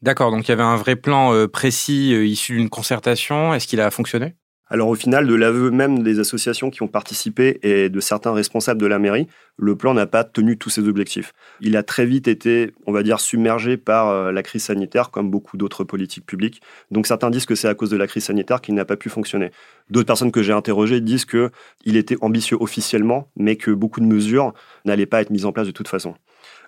D'accord, 0.00 0.30
donc 0.30 0.46
il 0.46 0.50
y 0.50 0.52
avait 0.52 0.62
un 0.62 0.76
vrai 0.76 0.94
plan 0.94 1.34
euh, 1.34 1.48
précis 1.48 2.14
euh, 2.14 2.24
issu 2.24 2.56
d'une 2.56 2.68
concertation. 2.68 3.52
Est-ce 3.52 3.66
qu'il 3.66 3.80
a 3.80 3.90
fonctionné? 3.90 4.36
Alors 4.70 4.88
au 4.88 4.94
final, 4.94 5.26
de 5.26 5.34
l'aveu 5.34 5.70
même 5.70 6.02
des 6.02 6.20
associations 6.20 6.70
qui 6.70 6.82
ont 6.82 6.88
participé 6.88 7.58
et 7.62 7.88
de 7.88 8.00
certains 8.00 8.32
responsables 8.32 8.80
de 8.80 8.86
la 8.86 8.98
mairie, 8.98 9.26
le 9.56 9.76
plan 9.76 9.94
n'a 9.94 10.06
pas 10.06 10.24
tenu 10.24 10.58
tous 10.58 10.68
ses 10.68 10.86
objectifs. 10.86 11.32
Il 11.60 11.76
a 11.76 11.82
très 11.82 12.04
vite 12.04 12.28
été, 12.28 12.72
on 12.86 12.92
va 12.92 13.02
dire, 13.02 13.18
submergé 13.18 13.76
par 13.76 14.08
euh, 14.08 14.30
la 14.30 14.42
crise 14.42 14.64
sanitaire, 14.64 15.10
comme 15.10 15.30
beaucoup 15.30 15.56
d'autres 15.56 15.84
politiques 15.84 16.26
publiques. 16.26 16.60
Donc 16.90 17.06
certains 17.06 17.30
disent 17.30 17.46
que 17.46 17.54
c'est 17.54 17.68
à 17.68 17.74
cause 17.74 17.90
de 17.90 17.96
la 17.96 18.06
crise 18.06 18.24
sanitaire 18.24 18.60
qu'il 18.60 18.74
n'a 18.74 18.84
pas 18.84 18.96
pu 18.96 19.08
fonctionner. 19.08 19.50
D'autres 19.90 20.06
personnes 20.06 20.32
que 20.32 20.42
j'ai 20.42 20.52
interrogées 20.52 21.00
disent 21.00 21.24
qu'il 21.24 21.96
était 21.96 22.16
ambitieux 22.20 22.58
officiellement, 22.60 23.30
mais 23.36 23.56
que 23.56 23.70
beaucoup 23.70 24.00
de 24.00 24.06
mesures 24.06 24.52
n'allaient 24.84 25.06
pas 25.06 25.22
être 25.22 25.30
mises 25.30 25.46
en 25.46 25.52
place 25.52 25.66
de 25.66 25.72
toute 25.72 25.88
façon. 25.88 26.14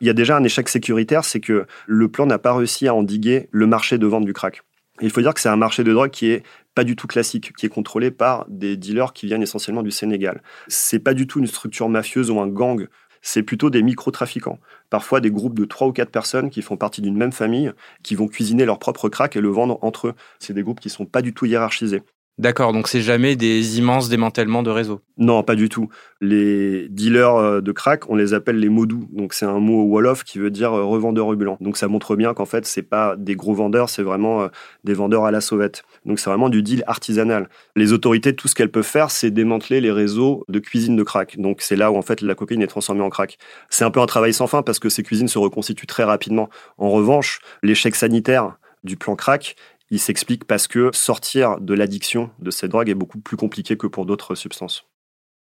Il 0.00 0.06
y 0.06 0.10
a 0.10 0.14
déjà 0.14 0.36
un 0.36 0.44
échec 0.44 0.68
sécuritaire, 0.68 1.24
c'est 1.24 1.40
que 1.40 1.66
le 1.86 2.08
plan 2.08 2.24
n'a 2.24 2.38
pas 2.38 2.54
réussi 2.54 2.88
à 2.88 2.94
endiguer 2.94 3.48
le 3.50 3.66
marché 3.66 3.98
de 3.98 4.06
vente 4.06 4.24
du 4.24 4.32
crack. 4.32 4.62
Il 5.00 5.10
faut 5.10 5.20
dire 5.20 5.34
que 5.34 5.40
c'est 5.40 5.48
un 5.48 5.56
marché 5.56 5.82
de 5.84 5.92
drogue 5.92 6.10
qui 6.10 6.30
est 6.30 6.42
pas 6.74 6.84
du 6.84 6.96
tout 6.96 7.06
classique, 7.06 7.52
qui 7.56 7.66
est 7.66 7.70
contrôlé 7.70 8.10
par 8.10 8.46
des 8.48 8.76
dealers 8.76 9.12
qui 9.12 9.26
viennent 9.26 9.42
essentiellement 9.42 9.82
du 9.82 9.90
Sénégal. 9.90 10.42
C'est 10.68 11.00
pas 11.00 11.14
du 11.14 11.26
tout 11.26 11.40
une 11.40 11.46
structure 11.46 11.88
mafieuse 11.88 12.30
ou 12.30 12.40
un 12.40 12.48
gang, 12.48 12.86
c'est 13.22 13.42
plutôt 13.42 13.70
des 13.70 13.82
micro-trafiquants. 13.82 14.58
Parfois 14.88 15.20
des 15.20 15.30
groupes 15.30 15.58
de 15.58 15.64
trois 15.64 15.88
ou 15.88 15.92
quatre 15.92 16.10
personnes 16.10 16.50
qui 16.50 16.62
font 16.62 16.76
partie 16.76 17.02
d'une 17.02 17.16
même 17.16 17.32
famille, 17.32 17.72
qui 18.02 18.14
vont 18.14 18.28
cuisiner 18.28 18.64
leur 18.64 18.78
propre 18.78 19.08
crack 19.08 19.36
et 19.36 19.40
le 19.40 19.48
vendre 19.48 19.78
entre 19.82 20.08
eux. 20.08 20.14
C'est 20.38 20.54
des 20.54 20.62
groupes 20.62 20.80
qui 20.80 20.90
sont 20.90 21.06
pas 21.06 21.22
du 21.22 21.34
tout 21.34 21.46
hiérarchisés. 21.46 22.02
D'accord, 22.40 22.72
donc 22.72 22.88
c'est 22.88 23.02
jamais 23.02 23.36
des 23.36 23.76
immenses 23.78 24.08
démantèlements 24.08 24.62
de 24.62 24.70
réseaux. 24.70 25.02
Non, 25.18 25.42
pas 25.42 25.56
du 25.56 25.68
tout. 25.68 25.90
Les 26.22 26.88
dealers 26.88 27.36
euh, 27.36 27.60
de 27.60 27.70
crack, 27.70 28.08
on 28.08 28.14
les 28.14 28.32
appelle 28.32 28.58
les 28.58 28.70
modous. 28.70 29.06
Donc 29.12 29.34
c'est 29.34 29.44
un 29.44 29.58
mot 29.58 29.84
wolof 29.84 30.24
qui 30.24 30.38
veut 30.38 30.50
dire 30.50 30.72
euh, 30.72 30.82
revendeur 30.82 31.26
ambulant. 31.26 31.58
Donc 31.60 31.76
ça 31.76 31.86
montre 31.86 32.16
bien 32.16 32.32
qu'en 32.32 32.46
fait 32.46 32.64
c'est 32.64 32.80
pas 32.80 33.14
des 33.14 33.36
gros 33.36 33.52
vendeurs, 33.52 33.90
c'est 33.90 34.02
vraiment 34.02 34.40
euh, 34.40 34.48
des 34.84 34.94
vendeurs 34.94 35.26
à 35.26 35.30
la 35.30 35.42
sauvette. 35.42 35.82
Donc 36.06 36.18
c'est 36.18 36.30
vraiment 36.30 36.48
du 36.48 36.62
deal 36.62 36.82
artisanal. 36.86 37.50
Les 37.76 37.92
autorités, 37.92 38.34
tout 38.34 38.48
ce 38.48 38.54
qu'elles 38.54 38.70
peuvent 38.70 38.84
faire, 38.84 39.10
c'est 39.10 39.30
démanteler 39.30 39.82
les 39.82 39.92
réseaux 39.92 40.46
de 40.48 40.60
cuisine 40.60 40.96
de 40.96 41.02
crack. 41.02 41.38
Donc 41.38 41.60
c'est 41.60 41.76
là 41.76 41.92
où 41.92 41.98
en 41.98 42.02
fait 42.02 42.22
la 42.22 42.34
cocaïne 42.34 42.62
est 42.62 42.68
transformée 42.68 43.02
en 43.02 43.10
crack. 43.10 43.36
C'est 43.68 43.84
un 43.84 43.90
peu 43.90 44.00
un 44.00 44.06
travail 44.06 44.32
sans 44.32 44.46
fin 44.46 44.62
parce 44.62 44.78
que 44.78 44.88
ces 44.88 45.02
cuisines 45.02 45.28
se 45.28 45.38
reconstituent 45.38 45.86
très 45.86 46.04
rapidement. 46.04 46.48
En 46.78 46.88
revanche, 46.88 47.40
l'échec 47.62 47.94
sanitaire 47.94 48.56
du 48.82 48.96
plan 48.96 49.14
crack 49.14 49.56
il 49.90 49.98
s'explique 49.98 50.44
parce 50.44 50.68
que 50.68 50.90
sortir 50.92 51.60
de 51.60 51.74
l'addiction 51.74 52.30
de 52.38 52.50
ces 52.50 52.68
drogues 52.68 52.88
est 52.88 52.94
beaucoup 52.94 53.18
plus 53.18 53.36
compliqué 53.36 53.76
que 53.76 53.86
pour 53.86 54.06
d'autres 54.06 54.34
substances. 54.34 54.86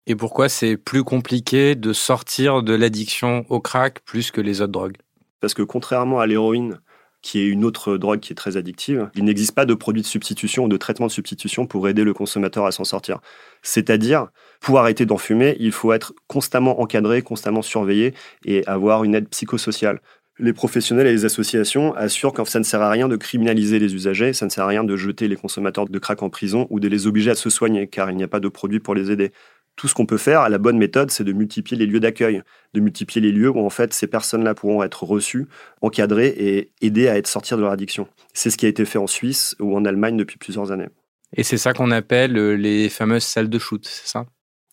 Et 0.07 0.15
pourquoi 0.15 0.49
c'est 0.49 0.77
plus 0.77 1.03
compliqué 1.03 1.75
de 1.75 1.93
sortir 1.93 2.63
de 2.63 2.75
l'addiction 2.75 3.45
au 3.49 3.61
crack 3.61 4.01
plus 4.05 4.31
que 4.31 4.41
les 4.41 4.61
autres 4.61 4.73
drogues? 4.73 4.97
Parce 5.41 5.53
que 5.53 5.63
contrairement 5.63 6.21
à 6.21 6.27
l'héroïne, 6.27 6.81
qui 7.23 7.41
est 7.41 7.47
une 7.47 7.65
autre 7.65 7.97
drogue 7.97 8.21
qui 8.21 8.33
est 8.33 8.37
très 8.37 8.57
addictive, 8.57 9.11
il 9.17 9.25
n'existe 9.25 9.53
pas 9.53 9.65
de 9.65 9.75
produit 9.75 10.03
de 10.03 10.07
substitution 10.07 10.67
ou 10.67 10.69
de 10.69 10.77
traitement 10.77 11.09
de 11.09 11.13
substitution 11.13 11.67
pour 11.67 11.89
aider 11.89 12.05
le 12.05 12.15
consommateur 12.15 12.67
à 12.67 12.71
s'en 12.71 12.85
sortir. 12.85 13.19
C'est-à-dire, 13.63 14.29
pour 14.61 14.79
arrêter 14.79 15.07
d'en 15.07 15.19
fumer, 15.19 15.57
il 15.59 15.73
faut 15.73 15.93
être 15.93 16.13
constamment 16.29 16.81
encadré, 16.81 17.23
constamment 17.23 17.63
surveillé 17.63 18.15
et 18.45 18.65
avoir 18.69 19.03
une 19.03 19.17
aide 19.17 19.29
psychosociale 19.29 20.01
les 20.39 20.53
professionnels 20.53 21.07
et 21.07 21.13
les 21.13 21.25
associations 21.25 21.95
assurent 21.95 22.33
que 22.33 22.45
ça 22.45 22.59
ne 22.59 22.65
sert 22.65 22.83
à 22.83 22.91
rien 22.91 23.09
de 23.09 23.17
criminaliser 23.17 23.79
les 23.79 23.95
usagers, 23.95 24.33
ça 24.33 24.45
ne 24.45 24.51
sert 24.51 24.65
à 24.65 24.67
rien 24.67 24.85
de 24.85 24.97
jeter 24.97 25.29
les 25.29 25.37
consommateurs 25.37 25.89
de 25.89 25.99
crack 25.99 26.23
en 26.23 26.31
prison 26.31 26.67
ou 26.71 26.81
de 26.81 26.89
les 26.89 27.07
obliger 27.07 27.31
à 27.31 27.35
se 27.35 27.49
soigner, 27.49 27.87
car 27.87 28.11
il 28.11 28.17
n'y 28.17 28.23
a 28.23 28.29
pas 28.29 28.41
de 28.41 28.49
produit 28.49 28.81
pour 28.81 28.95
les 28.95 29.11
aider. 29.11 29.33
Tout 29.77 29.89
ce 29.89 29.95
qu'on 29.95 30.07
peut 30.07 30.17
faire, 30.17 30.49
la 30.49 30.59
bonne 30.59 30.79
méthode, 30.79 31.11
c'est 31.11 31.25
de 31.25 31.33
multiplier 31.33 31.79
les 31.79 31.87
lieux 31.87 32.01
d'accueil, 32.01 32.43
de 32.73 32.81
multiplier 32.81 33.21
les 33.21 33.33
lieux 33.33 33.51
où 33.51 33.61
en 33.61 33.71
fait 33.71 33.93
ces 33.93 34.07
personnes-là 34.07 34.55
pourront 34.55 34.83
être 34.83 35.05
reçues, 35.05 35.47
encadrées 35.83 36.35
et 36.39 36.73
aidées 36.81 37.09
à 37.09 37.17
être 37.19 37.27
sortir 37.27 37.59
de 37.59 37.63
leur 37.63 37.73
addiction. 37.73 38.09
C'est 38.33 38.51
ce 38.51 38.57
qui 38.57 38.65
a 38.65 38.71
été 38.71 38.85
fait 38.87 38.99
en 38.99 39.07
Suisse 39.07 39.55
ou 39.61 39.77
en 39.77 39.85
Allemagne 39.85 40.17
depuis 40.17 40.39
plusieurs 40.39 40.73
années. 40.73 40.89
Et 41.37 41.43
c'est 41.43 41.59
ça 41.59 41.75
qu'on 41.75 41.91
appelle 41.91 42.39
euh, 42.39 42.57
les 42.57 42.89
fameuses 42.89 43.25
salles 43.25 43.51
de 43.51 43.59
shoot, 43.59 43.85
c'est 43.87 44.07
ça? 44.07 44.27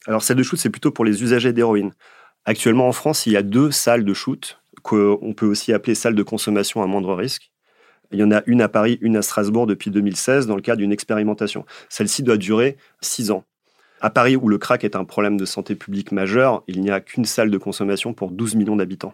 Alors 0.06 0.24
salles 0.24 0.38
de 0.38 0.44
shoot, 0.44 0.60
c'est 0.60 0.70
plutôt 0.70 0.92
pour 0.92 1.04
les 1.04 1.24
usagers 1.24 1.52
d'héroïne. 1.52 1.92
Actuellement 2.46 2.88
en 2.88 2.94
France, 2.94 3.26
il 3.26 3.34
y 3.34 3.38
a 3.38 3.44
deux 3.44 3.72
salles 3.72 4.06
de 4.06 4.14
shoot 4.14 4.63
qu'on 4.84 5.34
peut 5.36 5.46
aussi 5.46 5.74
appeler 5.74 5.96
salle 5.96 6.16
de 6.16 6.24
consommation 6.24 6.84
à 6.84 6.88
moindre 6.88 7.16
risque. 7.16 7.52
Il 8.12 8.20
y 8.20 8.24
en 8.24 8.32
a 8.32 8.44
une 8.46 8.62
à 8.62 8.70
Paris, 8.70 9.00
une 9.02 9.18
à 9.18 9.24
Strasbourg 9.24 9.66
depuis 9.66 9.90
2016 9.90 10.46
dans 10.46 10.56
le 10.56 10.62
cadre 10.62 10.78
d'une 10.80 10.92
expérimentation. 10.92 11.66
Celle-ci 11.90 12.22
doit 12.22 12.38
durer 12.38 12.78
six 13.02 13.32
ans. 13.32 13.44
À 14.02 14.10
Paris, 14.10 14.36
où 14.36 14.50
le 14.50 14.58
crack 14.58 14.84
est 14.84 14.96
un 14.96 15.06
problème 15.06 15.38
de 15.38 15.46
santé 15.46 15.76
publique 15.76 16.12
majeur, 16.12 16.64
il 16.68 16.82
n'y 16.82 16.92
a 16.92 17.00
qu'une 17.00 17.26
salle 17.26 17.50
de 17.50 17.58
consommation 17.58 18.14
pour 18.14 18.32
12 18.32 18.56
millions 18.56 18.76
d'habitants. 18.76 19.14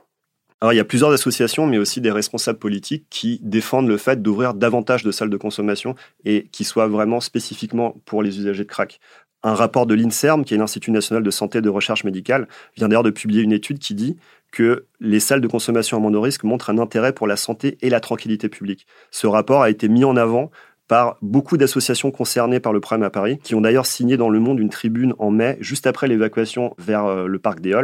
Alors, 0.61 0.73
il 0.73 0.75
y 0.75 0.81
a 0.81 0.85
plusieurs 0.85 1.11
associations, 1.11 1.67
mais 1.67 1.77
aussi 1.77 2.01
des 2.01 2.11
responsables 2.11 2.59
politiques 2.59 3.05
qui 3.09 3.39
défendent 3.41 3.87
le 3.87 3.97
fait 3.97 4.21
d'ouvrir 4.21 4.53
davantage 4.53 5.03
de 5.03 5.11
salles 5.11 5.29
de 5.29 5.37
consommation 5.37 5.95
et 6.25 6.49
qui 6.51 6.65
soient 6.65 6.87
vraiment 6.87 7.21
spécifiquement 7.21 7.95
pour 8.05 8.23
les 8.23 8.39
usagers 8.39 8.65
de 8.65 8.69
crack. 8.69 8.99
Un 9.43 9.53
rapport 9.53 9.85
de 9.85 9.93
l'INSERM, 9.93 10.43
qui 10.43 10.53
est 10.53 10.57
l'Institut 10.57 10.91
national 10.91 11.23
de 11.23 11.31
santé 11.31 11.59
et 11.59 11.61
de 11.61 11.69
recherche 11.69 12.03
médicale, 12.03 12.47
vient 12.75 12.89
d'ailleurs 12.89 13.03
de 13.03 13.09
publier 13.09 13.41
une 13.41 13.53
étude 13.53 13.79
qui 13.79 13.95
dit 13.95 14.17
que 14.51 14.85
les 14.99 15.19
salles 15.19 15.41
de 15.41 15.47
consommation 15.47 15.95
à 15.97 15.99
moindre 15.99 16.19
risque 16.19 16.43
montrent 16.43 16.69
un 16.69 16.77
intérêt 16.77 17.13
pour 17.13 17.27
la 17.27 17.37
santé 17.37 17.77
et 17.81 17.89
la 17.89 17.99
tranquillité 17.99 18.49
publique. 18.49 18.85
Ce 19.11 19.27
rapport 19.27 19.61
a 19.61 19.69
été 19.69 19.87
mis 19.87 20.03
en 20.03 20.17
avant 20.17 20.51
par 20.89 21.17
beaucoup 21.21 21.55
d'associations 21.55 22.11
concernées 22.11 22.59
par 22.59 22.73
le 22.73 22.79
problème 22.79 23.05
à 23.05 23.11
Paris, 23.11 23.37
qui 23.43 23.55
ont 23.55 23.61
d'ailleurs 23.61 23.85
signé 23.85 24.17
dans 24.17 24.29
Le 24.29 24.39
Monde 24.39 24.59
une 24.59 24.71
tribune 24.71 25.13
en 25.19 25.29
mai, 25.29 25.55
juste 25.61 25.87
après 25.87 26.07
l'évacuation 26.07 26.73
vers 26.79 27.05
euh, 27.05 27.27
le 27.27 27.39
parc 27.39 27.61
des 27.61 27.79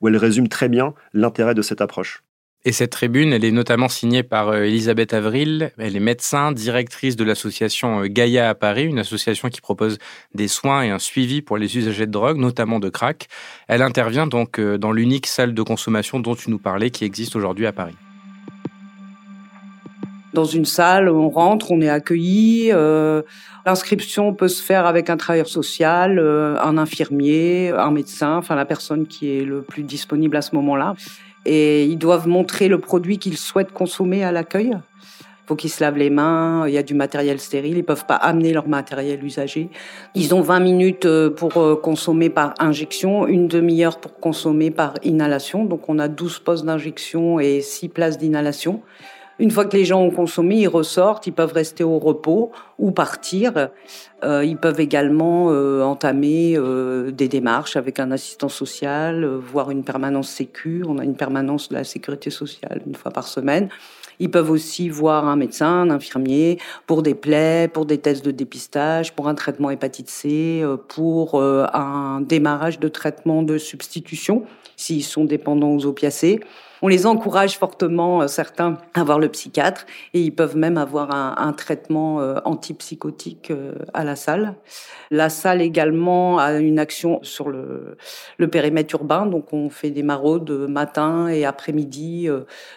où 0.00 0.08
elle 0.08 0.16
résume 0.16 0.48
très 0.48 0.68
bien 0.68 0.94
l'intérêt 1.12 1.54
de 1.54 1.62
cette 1.62 1.80
approche. 1.80 2.22
Et 2.66 2.72
cette 2.72 2.92
tribune, 2.92 3.34
elle 3.34 3.44
est 3.44 3.50
notamment 3.50 3.88
signée 3.90 4.22
par 4.22 4.48
euh, 4.48 4.62
Elisabeth 4.62 5.12
Avril. 5.12 5.72
Elle 5.76 5.96
est 5.96 6.00
médecin, 6.00 6.50
directrice 6.50 7.14
de 7.14 7.22
l'association 7.22 8.00
euh, 8.00 8.06
Gaïa 8.06 8.48
à 8.48 8.54
Paris, 8.54 8.86
une 8.86 8.98
association 8.98 9.50
qui 9.50 9.60
propose 9.60 9.98
des 10.34 10.48
soins 10.48 10.82
et 10.82 10.88
un 10.88 10.98
suivi 10.98 11.42
pour 11.42 11.58
les 11.58 11.76
usagers 11.76 12.06
de 12.06 12.10
drogue, 12.10 12.38
notamment 12.38 12.80
de 12.80 12.88
crack. 12.88 13.28
Elle 13.68 13.82
intervient 13.82 14.26
donc 14.26 14.58
euh, 14.58 14.78
dans 14.78 14.92
l'unique 14.92 15.26
salle 15.26 15.52
de 15.52 15.62
consommation 15.62 16.20
dont 16.20 16.34
tu 16.34 16.48
nous 16.48 16.58
parlais 16.58 16.88
qui 16.88 17.04
existe 17.04 17.36
aujourd'hui 17.36 17.66
à 17.66 17.72
Paris. 17.72 17.96
Dans 20.32 20.46
une 20.46 20.64
salle, 20.64 21.10
on 21.10 21.28
rentre, 21.28 21.70
on 21.70 21.82
est 21.82 21.90
accueilli. 21.90 22.72
L'inscription 23.64 24.34
peut 24.34 24.48
se 24.48 24.60
faire 24.60 24.84
avec 24.84 25.08
un 25.08 25.16
travailleur 25.16 25.46
social, 25.46 26.18
un 26.18 26.76
infirmier, 26.76 27.70
un 27.70 27.92
médecin, 27.92 28.38
enfin 28.38 28.56
la 28.56 28.64
personne 28.64 29.06
qui 29.06 29.30
est 29.30 29.44
le 29.44 29.62
plus 29.62 29.84
disponible 29.84 30.36
à 30.36 30.42
ce 30.42 30.56
moment-là 30.56 30.96
et 31.44 31.84
ils 31.84 31.98
doivent 31.98 32.28
montrer 32.28 32.68
le 32.68 32.78
produit 32.78 33.18
qu'ils 33.18 33.36
souhaitent 33.36 33.72
consommer 33.72 34.24
à 34.24 34.32
l'accueil. 34.32 34.76
Il 35.44 35.48
faut 35.48 35.56
qu'ils 35.56 35.70
se 35.70 35.84
lavent 35.84 35.98
les 35.98 36.08
mains, 36.08 36.66
il 36.66 36.72
y 36.72 36.78
a 36.78 36.82
du 36.82 36.94
matériel 36.94 37.38
stérile, 37.38 37.76
ils 37.76 37.84
peuvent 37.84 38.06
pas 38.06 38.14
amener 38.14 38.54
leur 38.54 38.66
matériel 38.66 39.22
usagé. 39.22 39.68
Ils 40.14 40.34
ont 40.34 40.40
20 40.40 40.60
minutes 40.60 41.04
euh, 41.04 41.28
pour 41.28 41.58
euh, 41.58 41.76
consommer 41.76 42.30
par 42.30 42.54
injection, 42.58 43.26
une 43.26 43.46
demi-heure 43.46 44.00
pour 44.00 44.18
consommer 44.18 44.70
par 44.70 44.94
inhalation. 45.02 45.66
Donc 45.66 45.90
on 45.90 45.98
a 45.98 46.08
12 46.08 46.38
postes 46.38 46.64
d'injection 46.64 47.40
et 47.40 47.60
6 47.60 47.90
places 47.90 48.16
d'inhalation. 48.16 48.80
Une 49.40 49.50
fois 49.50 49.64
que 49.64 49.76
les 49.76 49.84
gens 49.84 50.00
ont 50.00 50.10
consommé, 50.10 50.56
ils 50.56 50.68
ressortent, 50.68 51.26
ils 51.26 51.32
peuvent 51.32 51.52
rester 51.52 51.82
au 51.82 51.98
repos 51.98 52.52
ou 52.78 52.92
partir. 52.92 53.68
Euh, 54.22 54.44
ils 54.44 54.56
peuvent 54.56 54.78
également 54.78 55.50
euh, 55.50 55.82
entamer 55.82 56.54
euh, 56.56 57.10
des 57.10 57.26
démarches 57.26 57.76
avec 57.76 57.98
un 57.98 58.12
assistant 58.12 58.48
social, 58.48 59.24
voire 59.24 59.70
une 59.70 59.82
permanence 59.82 60.28
sécu. 60.28 60.84
On 60.86 60.98
a 60.98 61.04
une 61.04 61.16
permanence 61.16 61.68
de 61.68 61.74
la 61.74 61.84
sécurité 61.84 62.30
sociale 62.30 62.82
une 62.86 62.94
fois 62.94 63.10
par 63.10 63.26
semaine. 63.26 63.68
Ils 64.20 64.30
peuvent 64.30 64.50
aussi 64.50 64.88
voir 64.88 65.26
un 65.26 65.34
médecin, 65.34 65.82
un 65.82 65.90
infirmier 65.90 66.60
pour 66.86 67.02
des 67.02 67.16
plaies, 67.16 67.68
pour 67.72 67.84
des 67.84 67.98
tests 67.98 68.24
de 68.24 68.30
dépistage, 68.30 69.12
pour 69.16 69.26
un 69.26 69.34
traitement 69.34 69.70
hépatite 69.70 70.08
C, 70.08 70.64
pour 70.86 71.42
un 71.42 72.20
démarrage 72.20 72.78
de 72.78 72.86
traitement 72.86 73.42
de 73.42 73.58
substitution 73.58 74.44
s'ils 74.76 75.02
sont 75.02 75.24
dépendants 75.24 75.74
aux 75.74 75.86
opiacés. 75.86 76.38
On 76.84 76.88
les 76.88 77.06
encourage 77.06 77.56
fortement, 77.56 78.20
euh, 78.20 78.26
certains, 78.26 78.76
à 78.92 79.04
voir 79.04 79.18
le 79.18 79.30
psychiatre 79.30 79.86
et 80.12 80.20
ils 80.20 80.34
peuvent 80.34 80.54
même 80.54 80.76
avoir 80.76 81.10
un, 81.14 81.52
traitement 81.54 82.20
euh, 82.20 82.36
antipsychotique 82.44 83.50
à 83.94 84.04
la 84.04 84.16
salle. 84.16 84.54
La 85.10 85.30
salle 85.30 85.62
également 85.62 86.38
a 86.38 86.52
une 86.52 86.78
action 86.78 87.20
sur 87.22 87.48
le, 87.48 87.96
périmètre 88.52 88.94
urbain, 88.94 89.24
donc 89.24 89.54
on 89.54 89.70
fait 89.70 89.90
des 89.90 90.02
maraudes 90.02 90.50
matin 90.68 91.28
et 91.28 91.46
après-midi 91.46 92.28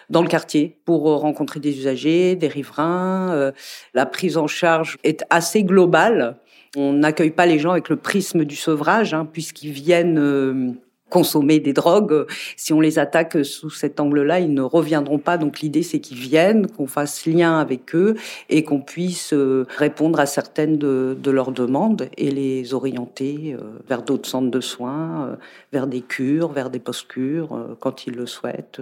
dans 0.08 0.22
le 0.22 0.28
quartier 0.28 0.78
pour 0.86 1.20
rencontrer 1.20 1.60
des 1.60 1.76
usagers, 1.78 2.34
des 2.34 2.48
riverains. 2.48 3.52
La 3.92 4.06
prise 4.06 4.38
en 4.38 4.46
charge 4.46 4.96
est 5.04 5.22
assez 5.28 5.64
globale. 5.64 6.38
On 6.76 6.92
n'accueille 6.92 7.30
pas 7.30 7.46
les 7.46 7.58
gens 7.58 7.70
avec 7.70 7.88
le 7.88 7.96
prisme 7.96 8.44
du 8.44 8.56
sevrage, 8.56 9.14
hein, 9.14 9.26
puisqu'ils 9.30 9.72
viennent 9.72 10.18
euh, 10.18 10.72
consommer 11.10 11.60
des 11.60 11.72
drogues. 11.72 12.26
Si 12.56 12.72
on 12.72 12.80
les 12.80 12.98
attaque 12.98 13.44
sous 13.44 13.70
cet 13.70 14.00
angle-là, 14.00 14.40
ils 14.40 14.52
ne 14.52 14.62
reviendront 14.62 15.18
pas. 15.18 15.38
Donc 15.38 15.60
l'idée, 15.60 15.82
c'est 15.82 16.00
qu'ils 16.00 16.18
viennent, 16.18 16.66
qu'on 16.66 16.86
fasse 16.86 17.26
lien 17.26 17.58
avec 17.58 17.94
eux 17.94 18.16
et 18.48 18.64
qu'on 18.64 18.80
puisse 18.80 19.32
euh, 19.32 19.66
répondre 19.76 20.20
à 20.20 20.26
certaines 20.26 20.78
de, 20.78 21.16
leurs 21.30 21.52
demandes 21.52 22.08
et 22.16 22.30
les 22.30 22.72
orienter 22.72 23.54
euh, 23.54 23.62
vers 23.88 24.02
d'autres 24.02 24.28
centres 24.28 24.50
de 24.50 24.60
soins, 24.60 25.36
vers 25.72 25.86
des 25.86 26.00
cures, 26.00 26.48
vers 26.48 26.70
des 26.70 26.78
post-cures, 26.78 27.76
quand 27.80 28.06
ils 28.06 28.14
le 28.14 28.26
souhaitent. 28.26 28.80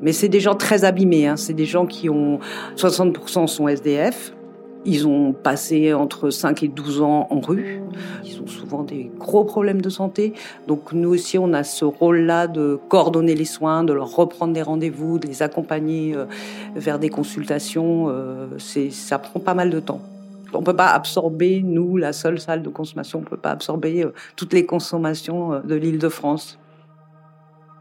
Mais 0.00 0.12
c'est 0.12 0.28
des 0.28 0.40
gens 0.40 0.54
très 0.54 0.84
abîmés. 0.84 1.26
Hein. 1.26 1.36
C'est 1.36 1.54
des 1.54 1.64
gens 1.64 1.86
qui 1.86 2.08
ont 2.08 2.38
60% 2.76 3.46
sont 3.46 3.68
SDF. 3.68 4.32
Ils 4.84 5.06
ont 5.06 5.32
passé 5.32 5.92
entre 5.92 6.30
5 6.30 6.62
et 6.62 6.68
12 6.68 7.02
ans 7.02 7.26
en 7.30 7.40
rue. 7.40 7.82
Ils 8.24 8.40
ont 8.40 8.46
souvent 8.46 8.82
des 8.82 9.10
gros 9.18 9.44
problèmes 9.44 9.82
de 9.82 9.90
santé. 9.90 10.34
Donc 10.66 10.92
nous 10.92 11.10
aussi, 11.10 11.38
on 11.38 11.52
a 11.52 11.64
ce 11.64 11.84
rôle-là 11.84 12.46
de 12.46 12.78
coordonner 12.88 13.34
les 13.34 13.44
soins, 13.44 13.84
de 13.84 13.92
leur 13.92 14.14
reprendre 14.14 14.52
des 14.52 14.62
rendez-vous, 14.62 15.18
de 15.18 15.26
les 15.26 15.42
accompagner 15.42 16.14
euh, 16.14 16.26
vers 16.74 16.98
des 16.98 17.10
consultations. 17.10 18.06
Euh, 18.08 18.46
ça 18.90 19.18
prend 19.18 19.40
pas 19.40 19.54
mal 19.54 19.70
de 19.70 19.80
temps. 19.80 20.00
On 20.54 20.62
peut 20.62 20.76
pas 20.76 20.88
absorber, 20.88 21.60
nous, 21.62 21.98
la 21.98 22.14
seule 22.14 22.40
salle 22.40 22.62
de 22.62 22.70
consommation, 22.70 23.18
on 23.18 23.22
peut 23.22 23.36
pas 23.36 23.50
absorber 23.50 24.04
euh, 24.04 24.14
toutes 24.36 24.54
les 24.54 24.64
consommations 24.64 25.60
de 25.62 25.74
l'île 25.74 25.98
de 25.98 26.08
France. 26.08 26.58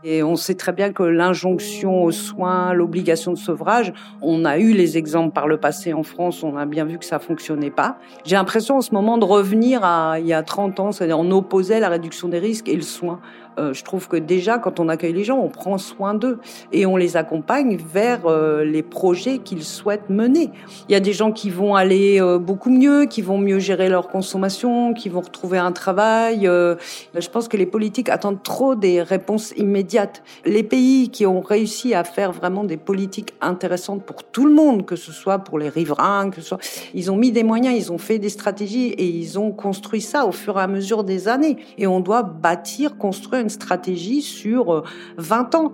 Et 0.04 0.22
on 0.22 0.36
sait 0.36 0.54
très 0.54 0.74
bien 0.74 0.94
que 0.94 1.02
l'injonction 1.02 2.04
aux 2.04 2.12
soins, 2.12 2.72
l'obligation 2.74 3.32
de 3.32 3.38
sevrage, 3.38 3.94
on 4.22 4.46
a 4.46 4.60
eu 4.60 4.74
les 4.74 4.98
exemples 4.98 5.34
par 5.34 5.48
le 5.48 5.58
passé 5.58 5.92
en 5.94 6.04
France, 6.04 6.44
on 6.44 6.56
a 6.56 6.66
bien 6.66 6.86
vu 6.86 7.00
que 7.00 7.06
ça 7.06 7.18
fonctionnait 7.18 7.72
pas. 7.72 7.98
J'ai 8.24 8.36
l'impression 8.36 8.78
en 8.78 8.82
ce 8.82 8.94
moment 8.94 9.18
de 9.18 9.26
revenir 9.26 9.84
à 9.84 10.20
il 10.20 10.28
y 10.28 10.34
a 10.34 10.44
30 10.44 10.80
ans, 10.80 10.92
c'est-à-dire 10.92 11.18
on 11.18 11.32
opposait 11.32 11.80
la 11.80 11.90
réduction 11.90 12.28
des 12.28 12.40
risques 12.40 12.70
et 12.70 12.76
le 12.76 12.84
soin. 12.84 13.20
Euh, 13.58 13.74
je 13.74 13.84
trouve 13.84 14.08
que 14.08 14.18
déjà, 14.18 14.58
quand 14.58 14.80
on 14.80 14.90
accueille 14.90 15.14
les 15.14 15.24
gens, 15.24 15.40
on 15.40 15.50
prend 15.50 15.78
soin 15.78 16.14
d'eux 16.14 16.40
et 16.72 16.86
on 16.86 16.96
les 16.96 17.18
accompagne 17.18 17.78
vers 17.78 18.26
euh, 18.26 18.64
les 18.64 18.84
projets 18.84 19.40
qu'ils 19.40 19.64
souhaitent 19.64 20.10
mener. 20.10 20.52
Il 20.90 20.94
y 20.94 20.96
a 20.96 21.00
des 21.00 21.14
gens 21.14 21.32
qui 21.32 21.50
vont 21.50 21.76
aller 21.76 22.22
euh, 22.22 22.38
beaucoup 22.38 22.70
mieux, 22.70 23.06
qui 23.06 23.22
vont 23.22 23.38
mieux 23.38 23.60
gérer 23.60 23.90
leur 23.90 24.10
consommation, 24.10 24.94
qui 24.94 25.10
vont 25.10 25.22
retrouver 25.22 25.58
un 25.58 25.72
travail. 25.72 26.42
je 26.44 27.30
pense 27.30 27.48
que 27.48 27.58
les 27.58 27.66
politiques 27.66 28.10
attendent 28.10 28.44
trop 28.44 28.76
des 28.76 29.02
réponses 29.02 29.54
immédiates. 29.58 30.22
Les 30.46 30.64
pays 30.64 31.10
qui 31.10 31.26
ont 31.26 31.42
réussi 31.42 31.94
à 31.94 32.04
faire 32.04 32.32
vraiment 32.32 32.64
des 32.64 32.78
politiques 32.78 33.34
intéressantes 33.42 34.04
pour 34.04 34.24
tout 34.24 34.46
le 34.46 34.54
monde, 34.54 34.86
que 34.86 34.96
ce 34.96 35.12
soit 35.12 35.40
pour 35.40 35.58
les 35.60 35.70
riverains, 35.70 36.30
que 36.30 36.42
ce 36.42 36.48
soit, 36.50 36.60
ils 36.94 37.12
ont 37.12 37.16
mis 37.16 37.32
des 37.32 37.44
moyens, 37.44 37.76
ils 37.76 37.92
ont 37.92 37.98
fait 37.98 38.20
des 38.20 38.30
stratégies 38.30 38.90
et 38.90 39.06
ils 39.06 39.40
ont 39.40 39.52
construit 39.52 40.02
ça 40.02 40.26
au 40.26 40.32
fur 40.32 40.58
et 40.60 40.62
à 40.62 40.68
mesure 40.68 41.04
des 41.04 41.28
années. 41.28 41.58
Et 41.78 41.88
on 41.88 42.00
doit 42.00 42.24
bâtir, 42.24 42.98
construire 42.98 43.47
stratégie 43.50 44.22
sur 44.22 44.84
20 45.18 45.56
euh, 45.56 45.58
ans. 45.58 45.74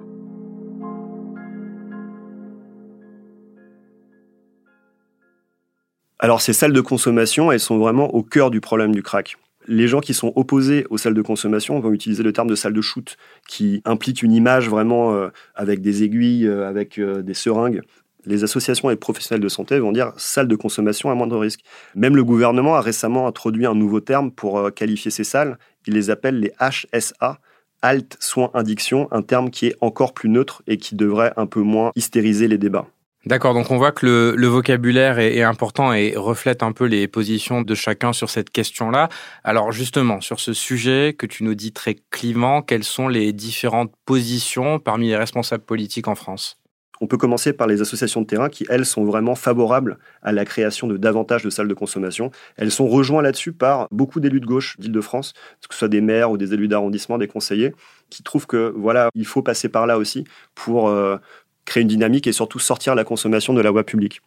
Alors 6.20 6.42
ces 6.42 6.54
salles 6.54 6.72
de 6.72 6.82
consommation, 6.82 7.52
elles 7.52 7.60
sont 7.60 7.78
vraiment 7.78 8.14
au 8.14 8.24
cœur 8.24 8.50
du 8.50 8.62
problème 8.62 8.94
du 8.94 9.04
crack. 9.04 9.36
Les 9.68 9.88
gens 9.88 10.00
qui 10.00 10.14
sont 10.14 10.32
opposés 10.36 10.86
aux 10.90 10.98
salles 10.98 11.14
de 11.14 11.22
consommation 11.22 11.80
vont 11.80 11.92
utiliser 11.92 12.24
le 12.24 12.34
terme 12.34 12.50
de 12.50 12.56
salle 12.56 12.74
de 12.74 12.82
shoot, 12.82 13.18
qui 13.48 13.82
implique 13.86 14.24
une 14.24 14.34
image 14.34 14.70
vraiment 14.70 15.14
euh, 15.14 15.30
avec 15.56 15.82
des 15.82 16.04
aiguilles, 16.04 16.48
euh, 16.48 16.68
avec 16.68 17.00
des 17.00 17.34
seringues. 17.34 17.82
Les 18.26 18.46
associations 18.46 18.90
et 18.90 18.96
professionnels 18.96 19.42
de 19.42 19.50
santé 19.50 19.80
vont 19.80 19.92
dire 19.92 20.14
salle 20.16 20.48
de 20.48 20.56
consommation 20.56 21.12
à 21.12 21.16
moindre 21.16 21.38
risque. 21.38 21.60
Même 21.94 22.16
le 22.16 22.24
gouvernement 22.24 22.76
a 22.76 22.82
récemment 22.82 23.28
introduit 23.28 23.66
un 23.66 23.76
nouveau 23.76 24.00
terme 24.00 24.32
pour 24.32 24.74
qualifier 24.74 25.12
ces 25.12 25.26
salles. 25.26 25.58
Il 25.88 25.94
les 25.94 26.10
appelle 26.10 26.40
les 26.40 26.54
HSA, 26.60 27.40
Alt 27.84 28.18
soins 28.20 28.50
addiction, 28.56 29.08
un 29.12 29.22
terme 29.22 29.52
qui 29.52 29.68
est 29.68 29.76
encore 29.82 30.16
plus 30.16 30.30
neutre 30.30 30.64
et 30.66 30.78
qui 30.78 30.96
devrait 30.96 31.34
un 31.38 31.46
peu 31.46 31.62
moins 31.62 31.92
hystériser 31.96 32.48
les 32.48 32.58
débats. 32.58 32.88
D'accord, 33.26 33.54
donc 33.54 33.72
on 33.72 33.78
voit 33.78 33.94
que 33.94 34.34
le, 34.36 34.48
vocabulaire 34.48 35.18
est, 35.18 35.36
est, 35.38 35.44
important 35.44 35.94
et 35.94 36.14
reflète 36.18 36.62
un 36.62 36.74
peu 36.74 36.86
les 36.86 37.08
positions 37.08 37.62
de 37.62 37.74
chacun 37.74 38.12
sur 38.12 38.30
cette 38.30 38.50
question-là. 38.50 39.08
Alors 39.46 39.72
justement, 39.72 40.20
sur 40.20 40.42
ce 40.42 40.52
sujet 40.52 41.16
que 41.18 41.26
tu 41.26 41.46
nous 41.46 41.56
dis 41.56 41.72
très 41.72 41.96
clivant, 42.10 42.62
quelles 42.62 42.84
sont 42.84 43.08
les 43.08 43.32
différentes 43.32 43.94
positions 44.06 44.80
parmi 44.80 45.08
les 45.08 45.16
responsables 45.16 45.64
politiques 45.64 46.10
en 46.10 46.16
France? 46.16 46.63
On 47.02 47.08
peut 47.08 47.18
commencer 47.18 47.54
par 47.54 47.68
les 47.68 47.82
associations 47.82 48.22
de 48.22 48.26
terrain 48.26 48.50
qui, 48.50 48.66
elles, 48.70 48.86
sont 48.86 49.04
vraiment 49.04 49.36
favorables 49.36 49.98
à 50.22 50.32
la 50.32 50.46
création 50.46 50.88
de 50.88 50.98
davantage 50.98 51.44
de 51.44 51.50
salles 51.50 51.68
de 51.68 51.74
consommation. 51.74 52.32
Elles 52.56 52.72
sont 52.72 52.88
rejointes 52.88 53.24
là-dessus 53.24 53.52
par 53.52 53.88
beaucoup 53.92 54.20
d'élus 54.20 54.40
de 54.40 54.46
gauche 54.46 54.78
d'Île-de-France, 54.80 55.34
que 55.68 55.74
ce 55.74 55.80
soit 55.80 55.88
des 55.88 56.02
maires 56.02 56.32
ou 56.32 56.38
des 56.38 56.54
élus 56.54 56.68
d'arrondissement, 56.68 57.18
des 57.18 57.28
conseillers, 57.28 57.74
qui 58.10 58.24
trouvent 58.24 58.48
que 58.48 58.74
voilà, 58.76 59.10
il 59.16 59.26
faut 59.26 59.42
passer 59.42 59.70
par 59.70 59.88
là 59.88 59.98
aussi 59.98 60.24
pour 60.56 60.90
euh, 60.90 61.18
créer 61.66 61.82
une 61.82 61.90
dynamique 61.90 62.28
et 62.28 62.32
surtout 62.32 62.60
sortir 62.60 62.96
la 62.96 63.04
consommation 63.04 63.54
de 63.54 63.62
la 63.62 63.72
voie 63.72 63.84
publique. 63.84 64.22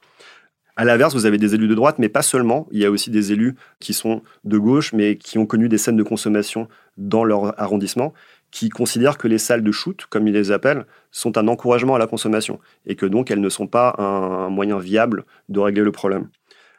À 0.78 0.84
l'inverse, 0.84 1.14
vous 1.14 1.24
avez 1.24 1.38
des 1.38 1.54
élus 1.54 1.68
de 1.68 1.74
droite, 1.74 1.98
mais 1.98 2.10
pas 2.10 2.20
seulement. 2.20 2.68
Il 2.70 2.78
y 2.78 2.84
a 2.84 2.90
aussi 2.90 3.10
des 3.10 3.32
élus 3.32 3.54
qui 3.80 3.94
sont 3.94 4.22
de 4.44 4.58
gauche, 4.58 4.92
mais 4.92 5.16
qui 5.16 5.38
ont 5.38 5.46
connu 5.46 5.70
des 5.70 5.78
scènes 5.78 5.96
de 5.96 6.02
consommation 6.02 6.68
dans 6.98 7.24
leur 7.24 7.58
arrondissement 7.58 8.12
qui 8.50 8.68
considèrent 8.68 9.18
que 9.18 9.28
les 9.28 9.38
salles 9.38 9.62
de 9.62 9.72
shoot, 9.72 10.06
comme 10.08 10.26
ils 10.28 10.34
les 10.34 10.50
appellent, 10.50 10.86
sont 11.10 11.36
un 11.38 11.48
encouragement 11.48 11.94
à 11.94 11.98
la 11.98 12.06
consommation 12.06 12.58
et 12.86 12.96
que 12.96 13.06
donc 13.06 13.30
elles 13.30 13.40
ne 13.40 13.48
sont 13.48 13.66
pas 13.66 13.94
un, 13.98 14.48
moyen 14.48 14.78
viable 14.78 15.24
de 15.48 15.60
régler 15.60 15.82
le 15.82 15.92
problème. 15.92 16.28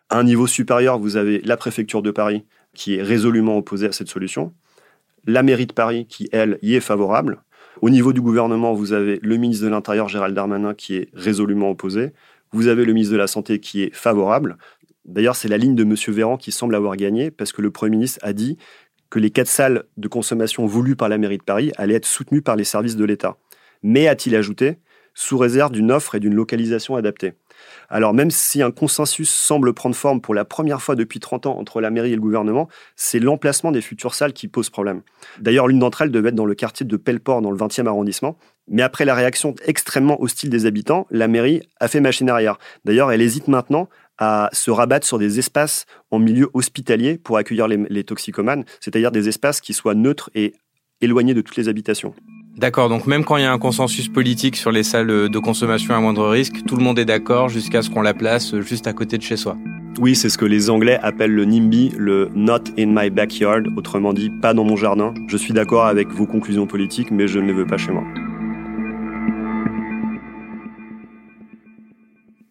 À 0.10 0.20
un 0.20 0.24
niveau 0.24 0.48
supérieur, 0.48 0.98
vous 1.00 1.18
avez 1.18 1.42
la 1.42 1.58
préfecture 1.58 2.02
de 2.02 2.12
Paris 2.12 2.46
qui 2.74 2.96
est 2.96 3.02
résolument 3.02 3.58
opposée 3.58 3.88
à 3.88 3.92
cette 3.92 4.08
solution, 4.08 4.54
la 5.26 5.44
mairie 5.44 5.68
de 5.68 5.74
Paris 5.74 6.06
qui, 6.08 6.30
elle, 6.32 6.58
y 6.62 6.76
est 6.76 6.80
favorable. 6.80 7.42
Au 7.82 7.90
niveau 7.90 8.14
du 8.14 8.22
gouvernement, 8.22 8.74
vous 8.74 8.94
avez 8.94 9.20
le 9.22 9.38
ministre 9.38 9.66
de 9.66 9.70
l'Intérieur, 9.70 10.08
Gérald 10.08 10.34
Darmanin, 10.34 10.74
qui 10.74 10.96
est 10.96 11.10
résolument 11.14 11.70
opposé. 11.70 12.12
Vous 12.52 12.68
avez 12.68 12.86
le 12.86 12.94
ministre 12.94 13.14
de 13.14 13.20
la 13.20 13.28
Santé 13.28 13.60
qui 13.60 13.84
est 13.84 13.94
favorable. 13.94 14.58
D'ailleurs, 15.06 15.36
c'est 15.36 15.48
la 15.48 15.58
ligne 15.58 15.76
de 15.76 15.84
M. 15.84 15.96
Véran 16.08 16.38
qui 16.38 16.52
semble 16.52 16.76
avoir 16.76 16.96
gagné 16.96 17.32
parce 17.32 17.52
que 17.52 17.62
le 17.62 17.72
Premier 17.72 17.92
ministre 17.92 18.20
a 18.24 18.34
dit 18.34 18.58
que 19.10 19.20
les 19.20 19.30
quatre 19.30 19.48
salles 19.48 19.84
de 19.98 20.08
consommation 20.08 20.66
voulues 20.66 20.96
par 20.96 21.10
la 21.10 21.18
mairie 21.18 21.38
de 21.38 21.44
Paris 21.44 21.72
allaient 21.78 21.96
être 21.96 22.06
soutenues 22.06 22.42
par 22.42 22.56
les 22.56 22.64
services 22.64 22.96
de 22.96 23.06
l'État. 23.06 23.38
Mais, 23.84 24.08
a-t-il 24.08 24.36
ajouté, 24.36 24.78
sous 25.18 25.40
réserve 25.40 25.72
d'une 25.72 25.92
offre 25.92 26.14
et 26.14 26.20
d'une 26.20 26.36
localisation 26.36 26.96
adaptée. 26.96 27.34
Alors 27.90 28.14
même 28.14 28.30
si 28.30 28.62
un 28.62 28.70
consensus 28.70 29.32
semble 29.32 29.74
prendre 29.74 29.96
forme 29.96 30.22
pour 30.22 30.36
la 30.36 30.46
première 30.46 30.80
fois 30.80 30.96
depuis 30.96 31.20
30 31.20 31.48
ans 31.48 31.58
entre 31.58 31.82
la 31.82 31.90
mairie 31.90 32.12
et 32.12 32.16
le 32.16 32.22
gouvernement, 32.22 32.70
c'est 32.96 33.20
l'emplacement 33.20 33.72
des 33.72 33.82
futures 33.82 34.14
salles 34.14 34.34
qui 34.34 34.48
pose 34.48 34.70
problème. 34.70 35.02
D'ailleurs, 35.40 35.68
l'une 35.68 35.80
d'entre 35.80 36.04
elles 36.04 36.12
devait 36.12 36.30
être 36.30 36.36
dans 36.36 36.46
le 36.46 36.54
quartier 36.54 36.86
de 36.86 36.98
Pelleport, 36.98 37.42
dans 37.42 37.50
le 37.50 37.58
20e 37.58 37.88
arrondissement. 37.88 38.38
Mais 38.68 38.84
après 38.84 39.06
la 39.06 39.16
réaction 39.16 39.56
extrêmement 39.66 40.22
hostile 40.22 40.52
des 40.52 40.68
habitants, 40.68 41.08
la 41.10 41.28
mairie 41.28 41.64
a 41.80 41.88
fait 41.88 42.00
machine 42.00 42.30
arrière. 42.30 42.60
D'ailleurs, 42.86 43.12
elle 43.12 43.22
hésite 43.22 43.48
maintenant 43.48 43.90
à 44.18 44.50
se 44.54 44.72
rabattre 44.72 45.06
sur 45.06 45.20
des 45.20 45.40
espaces 45.40 45.86
en 46.12 46.20
milieu 46.20 46.50
hospitalier 46.54 47.18
pour 47.18 47.38
accueillir 47.38 47.68
les, 47.68 48.04
toxicomanes, 48.04 48.64
c'est-à-dire 48.80 49.12
des 49.12 49.28
espaces 49.28 49.62
qui 49.62 49.74
soient 49.74 49.96
neutres 49.96 50.30
et 50.36 50.54
éloignés 51.02 51.34
de 51.34 51.42
toutes 51.42 51.58
les 51.58 51.70
habitations. 51.70 52.14
D'accord, 52.58 52.90
donc 52.90 53.06
même 53.06 53.24
quand 53.24 53.38
il 53.38 53.44
y 53.44 53.46
a 53.46 53.52
un 53.52 53.60
consensus 53.60 54.10
politique 54.10 54.56
sur 54.56 54.72
les 54.72 54.82
salles 54.82 55.30
de 55.30 55.40
consommation 55.40 55.94
à 55.94 56.00
moindre 56.00 56.28
risque, 56.28 56.66
tout 56.66 56.76
le 56.76 56.84
monde 56.84 56.98
est 56.98 57.06
d'accord 57.06 57.50
jusqu'à 57.50 57.84
ce 57.84 57.90
qu'on 57.92 58.02
la 58.02 58.16
place 58.16 58.60
juste 58.62 58.88
à 58.88 58.94
côté 58.94 59.18
de 59.20 59.24
chez 59.24 59.38
soi. 59.38 59.56
Oui, 60.00 60.16
c'est 60.16 60.30
ce 60.30 60.38
que 60.38 60.46
les 60.46 60.70
Anglais 60.70 61.00
appellent 61.02 61.34
le 61.34 61.46
NIMBY, 61.46 61.94
le 61.98 62.30
Not 62.36 62.66
in 62.78 62.88
my 62.88 63.10
backyard, 63.10 63.64
autrement 63.76 64.14
dit 64.14 64.30
pas 64.42 64.54
dans 64.54 64.64
mon 64.64 64.76
jardin. 64.76 65.14
Je 65.28 65.38
suis 65.38 65.54
d'accord 65.54 65.86
avec 65.86 66.10
vos 66.10 66.26
conclusions 66.26 66.68
politiques, 66.68 67.10
mais 67.12 67.28
je 67.28 67.40
ne 67.40 67.48
les 67.48 67.54
veux 67.54 67.66
pas 67.66 67.78
chez 67.78 67.92
moi. 67.92 68.04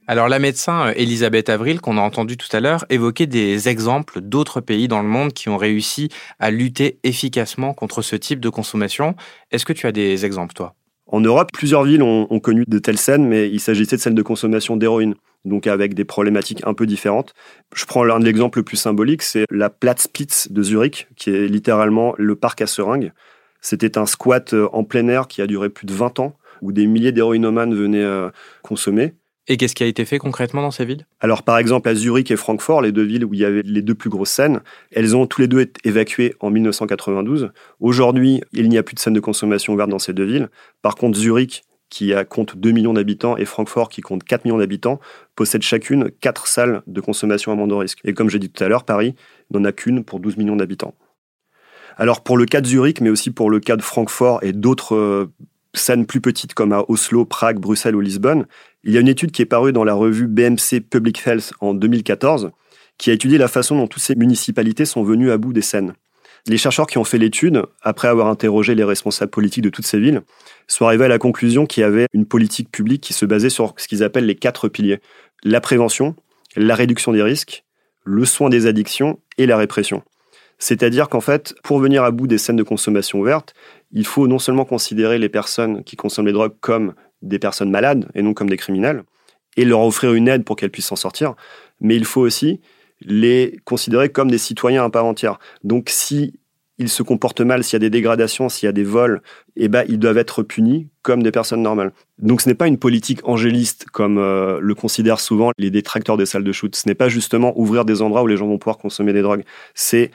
Alors 0.08 0.28
la 0.28 0.38
médecin 0.38 0.88
euh, 0.88 0.92
Elisabeth 0.94 1.48
Avril, 1.48 1.80
qu'on 1.80 1.98
a 1.98 2.00
entendu 2.00 2.36
tout 2.36 2.54
à 2.56 2.60
l'heure, 2.60 2.84
évoquait 2.90 3.26
des 3.26 3.68
exemples 3.68 4.20
d'autres 4.20 4.60
pays 4.60 4.86
dans 4.86 5.02
le 5.02 5.08
monde 5.08 5.32
qui 5.32 5.48
ont 5.48 5.56
réussi 5.56 6.10
à 6.38 6.52
lutter 6.52 7.00
efficacement 7.02 7.74
contre 7.74 8.02
ce 8.02 8.14
type 8.14 8.38
de 8.38 8.48
consommation. 8.48 9.16
Est-ce 9.50 9.64
que 9.64 9.72
tu 9.72 9.86
as 9.86 9.92
des 9.92 10.24
exemples, 10.24 10.54
toi? 10.54 10.74
En 11.08 11.20
Europe, 11.20 11.50
plusieurs 11.52 11.84
villes 11.84 12.02
ont, 12.02 12.40
connu 12.40 12.64
de 12.66 12.78
telles 12.80 12.98
scènes, 12.98 13.26
mais 13.26 13.48
il 13.48 13.60
s'agissait 13.60 13.96
de 13.96 14.00
celles 14.00 14.14
de 14.14 14.22
consommation 14.22 14.76
d'héroïne, 14.76 15.14
donc 15.44 15.68
avec 15.68 15.94
des 15.94 16.04
problématiques 16.04 16.62
un 16.66 16.74
peu 16.74 16.84
différentes. 16.84 17.32
Je 17.74 17.84
prends 17.84 18.02
l'un 18.02 18.18
de 18.18 18.24
l'exemple 18.24 18.58
le 18.58 18.64
plus 18.64 18.76
symbolique, 18.76 19.22
c'est 19.22 19.44
la 19.50 19.70
Platzspitz 19.70 20.50
de 20.50 20.62
Zurich, 20.64 21.06
qui 21.14 21.30
est 21.30 21.46
littéralement 21.46 22.14
le 22.18 22.34
parc 22.34 22.60
à 22.60 22.66
seringues. 22.66 23.12
C'était 23.60 23.98
un 23.98 24.06
squat 24.06 24.52
euh, 24.52 24.68
en 24.72 24.82
plein 24.82 25.06
air 25.06 25.28
qui 25.28 25.42
a 25.42 25.46
duré 25.46 25.68
plus 25.68 25.86
de 25.86 25.92
20 25.92 26.18
ans 26.18 26.36
où 26.60 26.72
des 26.72 26.86
milliers 26.86 27.12
d'héroïnomanes 27.12 27.74
venaient 27.74 28.02
euh, 28.02 28.30
consommer. 28.62 29.14
Et 29.48 29.56
qu'est-ce 29.56 29.74
qui 29.74 29.84
a 29.84 29.86
été 29.86 30.04
fait 30.04 30.18
concrètement 30.18 30.62
dans 30.62 30.72
ces 30.72 30.84
villes? 30.84 31.06
Alors, 31.20 31.44
par 31.44 31.58
exemple, 31.58 31.88
à 31.88 31.94
Zurich 31.94 32.30
et 32.30 32.36
Francfort, 32.36 32.82
les 32.82 32.90
deux 32.90 33.04
villes 33.04 33.24
où 33.24 33.32
il 33.32 33.40
y 33.40 33.44
avait 33.44 33.62
les 33.62 33.82
deux 33.82 33.94
plus 33.94 34.10
grosses 34.10 34.30
scènes, 34.30 34.60
elles 34.90 35.14
ont 35.14 35.26
tous 35.26 35.40
les 35.40 35.46
deux 35.46 35.60
été 35.60 35.80
évacuées 35.88 36.34
en 36.40 36.50
1992. 36.50 37.50
Aujourd'hui, 37.78 38.40
il 38.52 38.68
n'y 38.68 38.78
a 38.78 38.82
plus 38.82 38.94
de 38.94 39.00
scènes 39.00 39.14
de 39.14 39.20
consommation 39.20 39.72
ouvertes 39.74 39.90
dans 39.90 40.00
ces 40.00 40.12
deux 40.12 40.24
villes. 40.24 40.48
Par 40.82 40.96
contre, 40.96 41.16
Zurich, 41.18 41.62
qui 41.88 42.12
compte 42.28 42.56
2 42.56 42.72
millions 42.72 42.94
d'habitants, 42.94 43.36
et 43.36 43.44
Francfort, 43.44 43.88
qui 43.88 44.00
compte 44.00 44.24
4 44.24 44.44
millions 44.44 44.58
d'habitants, 44.58 45.00
possèdent 45.36 45.62
chacune 45.62 46.10
4 46.20 46.46
salles 46.48 46.82
de 46.88 47.00
consommation 47.00 47.52
à 47.52 47.54
moindre 47.54 47.76
risque. 47.76 48.00
Et 48.04 48.12
comme 48.12 48.28
j'ai 48.28 48.40
dit 48.40 48.50
tout 48.50 48.64
à 48.64 48.68
l'heure, 48.68 48.84
Paris 48.84 49.14
n'en 49.52 49.64
a 49.64 49.72
qu'une 49.72 50.04
pour 50.04 50.18
12 50.18 50.36
millions 50.36 50.56
d'habitants. 50.56 50.94
Alors, 51.96 52.22
pour 52.22 52.36
le 52.36 52.44
cas 52.44 52.60
de 52.60 52.66
Zurich, 52.66 53.00
mais 53.00 53.10
aussi 53.10 53.30
pour 53.30 53.48
le 53.48 53.60
cas 53.60 53.76
de 53.76 53.82
Francfort 53.82 54.42
et 54.42 54.52
d'autres 54.52 54.96
euh, 54.96 55.32
scènes 55.74 56.06
plus 56.06 56.20
petites 56.20 56.54
comme 56.54 56.72
à 56.72 56.84
Oslo, 56.88 57.24
Prague, 57.24 57.58
Bruxelles 57.58 57.96
ou 57.96 58.00
Lisbonne, 58.00 58.46
il 58.86 58.92
y 58.92 58.98
a 58.98 59.00
une 59.00 59.08
étude 59.08 59.32
qui 59.32 59.42
est 59.42 59.46
parue 59.46 59.72
dans 59.72 59.82
la 59.82 59.94
revue 59.94 60.28
BMC 60.28 60.80
Public 60.88 61.20
Health 61.26 61.52
en 61.60 61.74
2014 61.74 62.52
qui 62.98 63.10
a 63.10 63.12
étudié 63.12 63.36
la 63.36 63.48
façon 63.48 63.76
dont 63.76 63.88
toutes 63.88 64.02
ces 64.02 64.14
municipalités 64.14 64.84
sont 64.84 65.02
venues 65.02 65.32
à 65.32 65.38
bout 65.38 65.52
des 65.52 65.60
scènes. 65.60 65.94
Les 66.46 66.56
chercheurs 66.56 66.86
qui 66.86 66.96
ont 66.96 67.04
fait 67.04 67.18
l'étude, 67.18 67.64
après 67.82 68.06
avoir 68.06 68.28
interrogé 68.28 68.76
les 68.76 68.84
responsables 68.84 69.32
politiques 69.32 69.64
de 69.64 69.70
toutes 69.70 69.86
ces 69.86 69.98
villes, 69.98 70.22
sont 70.68 70.86
arrivés 70.86 71.06
à 71.06 71.08
la 71.08 71.18
conclusion 71.18 71.66
qu'il 71.66 71.80
y 71.80 71.84
avait 71.84 72.06
une 72.12 72.26
politique 72.26 72.70
publique 72.70 73.02
qui 73.02 73.12
se 73.12 73.26
basait 73.26 73.50
sur 73.50 73.74
ce 73.76 73.88
qu'ils 73.88 74.04
appellent 74.04 74.24
les 74.24 74.36
quatre 74.36 74.68
piliers. 74.68 75.00
La 75.42 75.60
prévention, 75.60 76.14
la 76.54 76.76
réduction 76.76 77.12
des 77.12 77.22
risques, 77.22 77.64
le 78.04 78.24
soin 78.24 78.48
des 78.48 78.66
addictions 78.66 79.18
et 79.36 79.46
la 79.46 79.56
répression. 79.56 80.04
C'est-à-dire 80.58 81.08
qu'en 81.08 81.20
fait, 81.20 81.54
pour 81.64 81.80
venir 81.80 82.04
à 82.04 82.12
bout 82.12 82.28
des 82.28 82.38
scènes 82.38 82.56
de 82.56 82.62
consommation 82.62 83.18
ouvertes, 83.18 83.52
il 83.92 84.06
faut 84.06 84.28
non 84.28 84.38
seulement 84.38 84.64
considérer 84.64 85.18
les 85.18 85.28
personnes 85.28 85.82
qui 85.82 85.96
consomment 85.96 86.26
les 86.26 86.32
drogues 86.32 86.54
comme 86.60 86.94
des 87.22 87.38
personnes 87.38 87.70
malades 87.70 88.08
et 88.14 88.22
non 88.22 88.34
comme 88.34 88.48
des 88.48 88.56
criminels, 88.56 89.04
et 89.56 89.64
leur 89.64 89.80
offrir 89.80 90.14
une 90.14 90.28
aide 90.28 90.44
pour 90.44 90.56
qu'elles 90.56 90.70
puissent 90.70 90.86
s'en 90.86 90.96
sortir, 90.96 91.34
mais 91.80 91.96
il 91.96 92.04
faut 92.04 92.20
aussi 92.20 92.60
les 93.00 93.58
considérer 93.64 94.08
comme 94.08 94.30
des 94.30 94.38
citoyens 94.38 94.84
à 94.84 94.90
part 94.90 95.04
entière. 95.04 95.38
Donc 95.64 95.88
si 95.90 96.38
ils 96.78 96.88
se 96.90 97.02
comportent 97.02 97.40
mal, 97.40 97.64
s'il 97.64 97.74
y 97.74 97.76
a 97.76 97.80
des 97.80 97.90
dégradations, 97.90 98.48
s'il 98.48 98.66
y 98.66 98.68
a 98.68 98.72
des 98.72 98.84
vols, 98.84 99.22
eh 99.56 99.68
ben, 99.68 99.84
ils 99.88 99.98
doivent 99.98 100.18
être 100.18 100.42
punis 100.42 100.88
comme 101.00 101.22
des 101.22 101.30
personnes 101.30 101.62
normales. 101.62 101.92
Donc 102.18 102.42
ce 102.42 102.48
n'est 102.48 102.54
pas 102.54 102.66
une 102.66 102.78
politique 102.78 103.20
angéliste 103.24 103.86
comme 103.90 104.18
euh, 104.18 104.58
le 104.60 104.74
considèrent 104.74 105.20
souvent 105.20 105.52
les 105.56 105.70
détracteurs 105.70 106.18
des 106.18 106.26
salles 106.26 106.44
de 106.44 106.52
shoot. 106.52 106.74
Ce 106.76 106.86
n'est 106.86 106.94
pas 106.94 107.08
justement 107.08 107.58
ouvrir 107.58 107.86
des 107.86 108.02
endroits 108.02 108.22
où 108.22 108.26
les 108.26 108.36
gens 108.36 108.46
vont 108.46 108.58
pouvoir 108.58 108.76
consommer 108.76 109.14
des 109.14 109.22
drogues. 109.22 109.44
C'est 109.74 110.10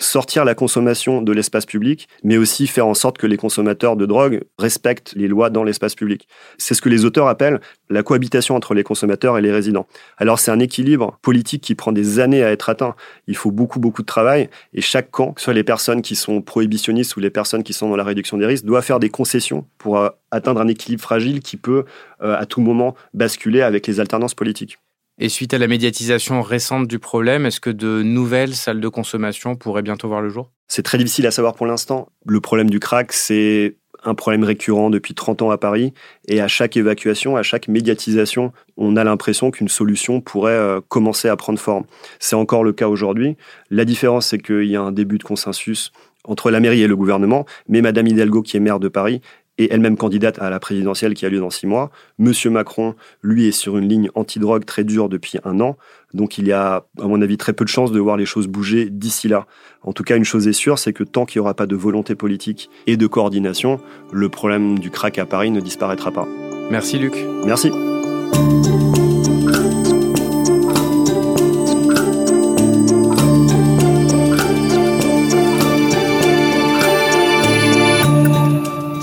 sortir 0.00 0.44
la 0.44 0.54
consommation 0.54 1.22
de 1.22 1.32
l'espace 1.32 1.66
public, 1.66 2.08
mais 2.24 2.36
aussi 2.36 2.66
faire 2.66 2.86
en 2.86 2.94
sorte 2.94 3.18
que 3.18 3.26
les 3.26 3.36
consommateurs 3.36 3.96
de 3.96 4.06
drogue 4.06 4.42
respectent 4.58 5.12
les 5.14 5.28
lois 5.28 5.50
dans 5.50 5.62
l'espace 5.62 5.94
public. 5.94 6.26
C'est 6.58 6.74
ce 6.74 6.82
que 6.82 6.88
les 6.88 7.04
auteurs 7.04 7.28
appellent 7.28 7.60
la 7.88 8.02
cohabitation 8.02 8.56
entre 8.56 8.74
les 8.74 8.82
consommateurs 8.82 9.38
et 9.38 9.42
les 9.42 9.52
résidents. 9.52 9.86
Alors 10.16 10.38
c'est 10.38 10.50
un 10.50 10.58
équilibre 10.58 11.18
politique 11.22 11.62
qui 11.62 11.74
prend 11.74 11.92
des 11.92 12.18
années 12.18 12.42
à 12.42 12.50
être 12.50 12.68
atteint. 12.68 12.94
Il 13.26 13.36
faut 13.36 13.50
beaucoup, 13.50 13.78
beaucoup 13.78 14.02
de 14.02 14.06
travail, 14.06 14.48
et 14.72 14.80
chaque 14.80 15.10
camp, 15.10 15.32
que 15.32 15.40
ce 15.40 15.44
soit 15.44 15.54
les 15.54 15.64
personnes 15.64 16.02
qui 16.02 16.16
sont 16.16 16.40
prohibitionnistes 16.40 17.16
ou 17.16 17.20
les 17.20 17.30
personnes 17.30 17.62
qui 17.62 17.72
sont 17.72 17.88
dans 17.88 17.96
la 17.96 18.04
réduction 18.04 18.38
des 18.38 18.46
risques, 18.46 18.64
doit 18.64 18.82
faire 18.82 19.00
des 19.00 19.10
concessions 19.10 19.66
pour 19.78 19.98
euh, 19.98 20.08
atteindre 20.30 20.60
un 20.60 20.68
équilibre 20.68 21.02
fragile 21.02 21.40
qui 21.40 21.56
peut 21.56 21.84
euh, 22.22 22.36
à 22.38 22.46
tout 22.46 22.60
moment 22.60 22.94
basculer 23.14 23.62
avec 23.62 23.86
les 23.86 24.00
alternances 24.00 24.34
politiques. 24.34 24.78
Et 25.22 25.28
suite 25.28 25.52
à 25.52 25.58
la 25.58 25.66
médiatisation 25.66 26.40
récente 26.40 26.88
du 26.88 26.98
problème, 26.98 27.44
est-ce 27.44 27.60
que 27.60 27.68
de 27.68 28.02
nouvelles 28.02 28.54
salles 28.54 28.80
de 28.80 28.88
consommation 28.88 29.54
pourraient 29.54 29.82
bientôt 29.82 30.08
voir 30.08 30.22
le 30.22 30.30
jour? 30.30 30.50
C'est 30.66 30.82
très 30.82 30.96
difficile 30.96 31.26
à 31.26 31.30
savoir 31.30 31.54
pour 31.54 31.66
l'instant. 31.66 32.08
Le 32.24 32.40
problème 32.40 32.70
du 32.70 32.80
crack, 32.80 33.12
c'est 33.12 33.76
un 34.02 34.14
problème 34.14 34.44
récurrent 34.44 34.88
depuis 34.88 35.12
30 35.12 35.42
ans 35.42 35.50
à 35.50 35.58
Paris. 35.58 35.92
Et 36.26 36.40
à 36.40 36.48
chaque 36.48 36.78
évacuation, 36.78 37.36
à 37.36 37.42
chaque 37.42 37.68
médiatisation, 37.68 38.54
on 38.78 38.96
a 38.96 39.04
l'impression 39.04 39.50
qu'une 39.50 39.68
solution 39.68 40.22
pourrait 40.22 40.52
euh, 40.52 40.80
commencer 40.88 41.28
à 41.28 41.36
prendre 41.36 41.58
forme. 41.58 41.84
C'est 42.18 42.34
encore 42.34 42.64
le 42.64 42.72
cas 42.72 42.88
aujourd'hui. 42.88 43.36
La 43.68 43.84
différence, 43.84 44.28
c'est 44.28 44.38
qu'il 44.38 44.70
y 44.70 44.76
a 44.76 44.80
un 44.80 44.90
début 44.90 45.18
de 45.18 45.24
consensus 45.24 45.92
entre 46.24 46.50
la 46.50 46.60
mairie 46.60 46.82
et 46.82 46.86
le 46.86 46.96
gouvernement, 46.96 47.46
mais 47.68 47.80
Madame 47.80 48.06
Hidalgo, 48.06 48.42
qui 48.42 48.56
est 48.56 48.60
maire 48.60 48.78
de 48.78 48.88
Paris, 48.88 49.20
et 49.60 49.72
elle-même 49.72 49.98
candidate 49.98 50.38
à 50.38 50.48
la 50.48 50.58
présidentielle 50.58 51.12
qui 51.12 51.26
a 51.26 51.28
lieu 51.28 51.38
dans 51.38 51.50
six 51.50 51.66
mois. 51.66 51.90
Monsieur 52.18 52.48
Macron, 52.48 52.94
lui, 53.22 53.46
est 53.46 53.52
sur 53.52 53.76
une 53.76 53.86
ligne 53.86 54.08
anti-drogue 54.14 54.64
très 54.64 54.84
dure 54.84 55.10
depuis 55.10 55.38
un 55.44 55.60
an. 55.60 55.76
Donc 56.14 56.38
il 56.38 56.48
y 56.48 56.52
a, 56.52 56.86
à 56.98 57.06
mon 57.06 57.20
avis, 57.20 57.36
très 57.36 57.52
peu 57.52 57.64
de 57.64 57.68
chances 57.68 57.92
de 57.92 58.00
voir 58.00 58.16
les 58.16 58.24
choses 58.24 58.48
bouger 58.48 58.88
d'ici 58.88 59.28
là. 59.28 59.46
En 59.82 59.92
tout 59.92 60.02
cas, 60.02 60.16
une 60.16 60.24
chose 60.24 60.48
est 60.48 60.54
sûre, 60.54 60.78
c'est 60.78 60.94
que 60.94 61.04
tant 61.04 61.26
qu'il 61.26 61.40
n'y 61.40 61.42
aura 61.42 61.52
pas 61.52 61.66
de 61.66 61.76
volonté 61.76 62.14
politique 62.14 62.70
et 62.86 62.96
de 62.96 63.06
coordination, 63.06 63.80
le 64.12 64.30
problème 64.30 64.78
du 64.78 64.90
crack 64.90 65.18
à 65.18 65.26
Paris 65.26 65.50
ne 65.50 65.60
disparaîtra 65.60 66.10
pas. 66.10 66.26
Merci 66.70 66.98
Luc. 66.98 67.14
Merci. 67.44 67.70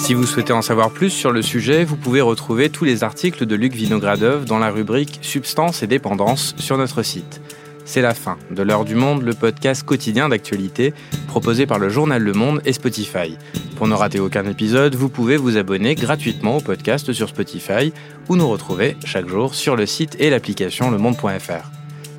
Si 0.08 0.14
vous 0.14 0.26
souhaitez 0.26 0.54
en 0.54 0.62
savoir 0.62 0.92
plus 0.92 1.10
sur 1.10 1.34
le 1.34 1.42
sujet, 1.42 1.84
vous 1.84 1.98
pouvez 1.98 2.22
retrouver 2.22 2.70
tous 2.70 2.86
les 2.86 3.04
articles 3.04 3.46
de 3.46 3.56
Luc 3.58 3.74
Vinogradov 3.74 4.46
dans 4.46 4.58
la 4.58 4.70
rubrique 4.70 5.20
Substance 5.22 5.84
et 5.84 5.88
dépendance 5.88 6.56
sur 6.58 6.78
notre 6.78 7.04
site. 7.04 7.42
C'est 7.84 8.02
la 8.02 8.14
fin 8.14 8.38
de 8.50 8.64
L'heure 8.64 8.86
du 8.86 8.96
monde, 8.96 9.24
le 9.24 9.34
podcast 9.34 9.84
quotidien 9.84 10.30
d'actualité 10.30 10.94
proposé 11.28 11.66
par 11.66 11.78
le 11.78 11.90
journal 11.90 12.24
Le 12.24 12.32
Monde 12.32 12.62
et 12.64 12.72
Spotify. 12.72 13.38
Pour 13.76 13.90
ne 13.90 13.96
rater 13.96 14.22
aucun 14.22 14.46
épisode, 14.46 14.96
vous 14.96 15.10
pouvez 15.10 15.36
vous 15.36 15.58
abonner 15.58 15.94
gratuitement 15.94 16.56
au 16.56 16.62
podcast 16.62 17.12
sur 17.12 17.28
Spotify 17.28 17.92
ou 18.30 18.38
nous 18.38 18.48
retrouver 18.48 18.96
chaque 19.04 19.28
jour 19.28 19.56
sur 19.56 19.76
le 19.76 19.86
site 19.86 20.16
et 20.22 20.30
l'application 20.30 20.90
lemonde.fr. 20.90 21.70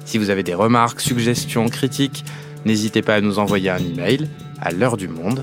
Si 0.04 0.18
vous 0.18 0.28
avez 0.28 0.42
des 0.42 0.52
remarques, 0.52 1.00
suggestions, 1.00 1.70
critiques, 1.70 2.22
n'hésitez 2.66 3.00
pas 3.00 3.14
à 3.14 3.22
nous 3.22 3.38
envoyer 3.38 3.70
un 3.70 3.78
email 3.78 4.28
à 4.60 4.72
l'heure 4.72 4.98
du 4.98 5.08
monde 5.08 5.42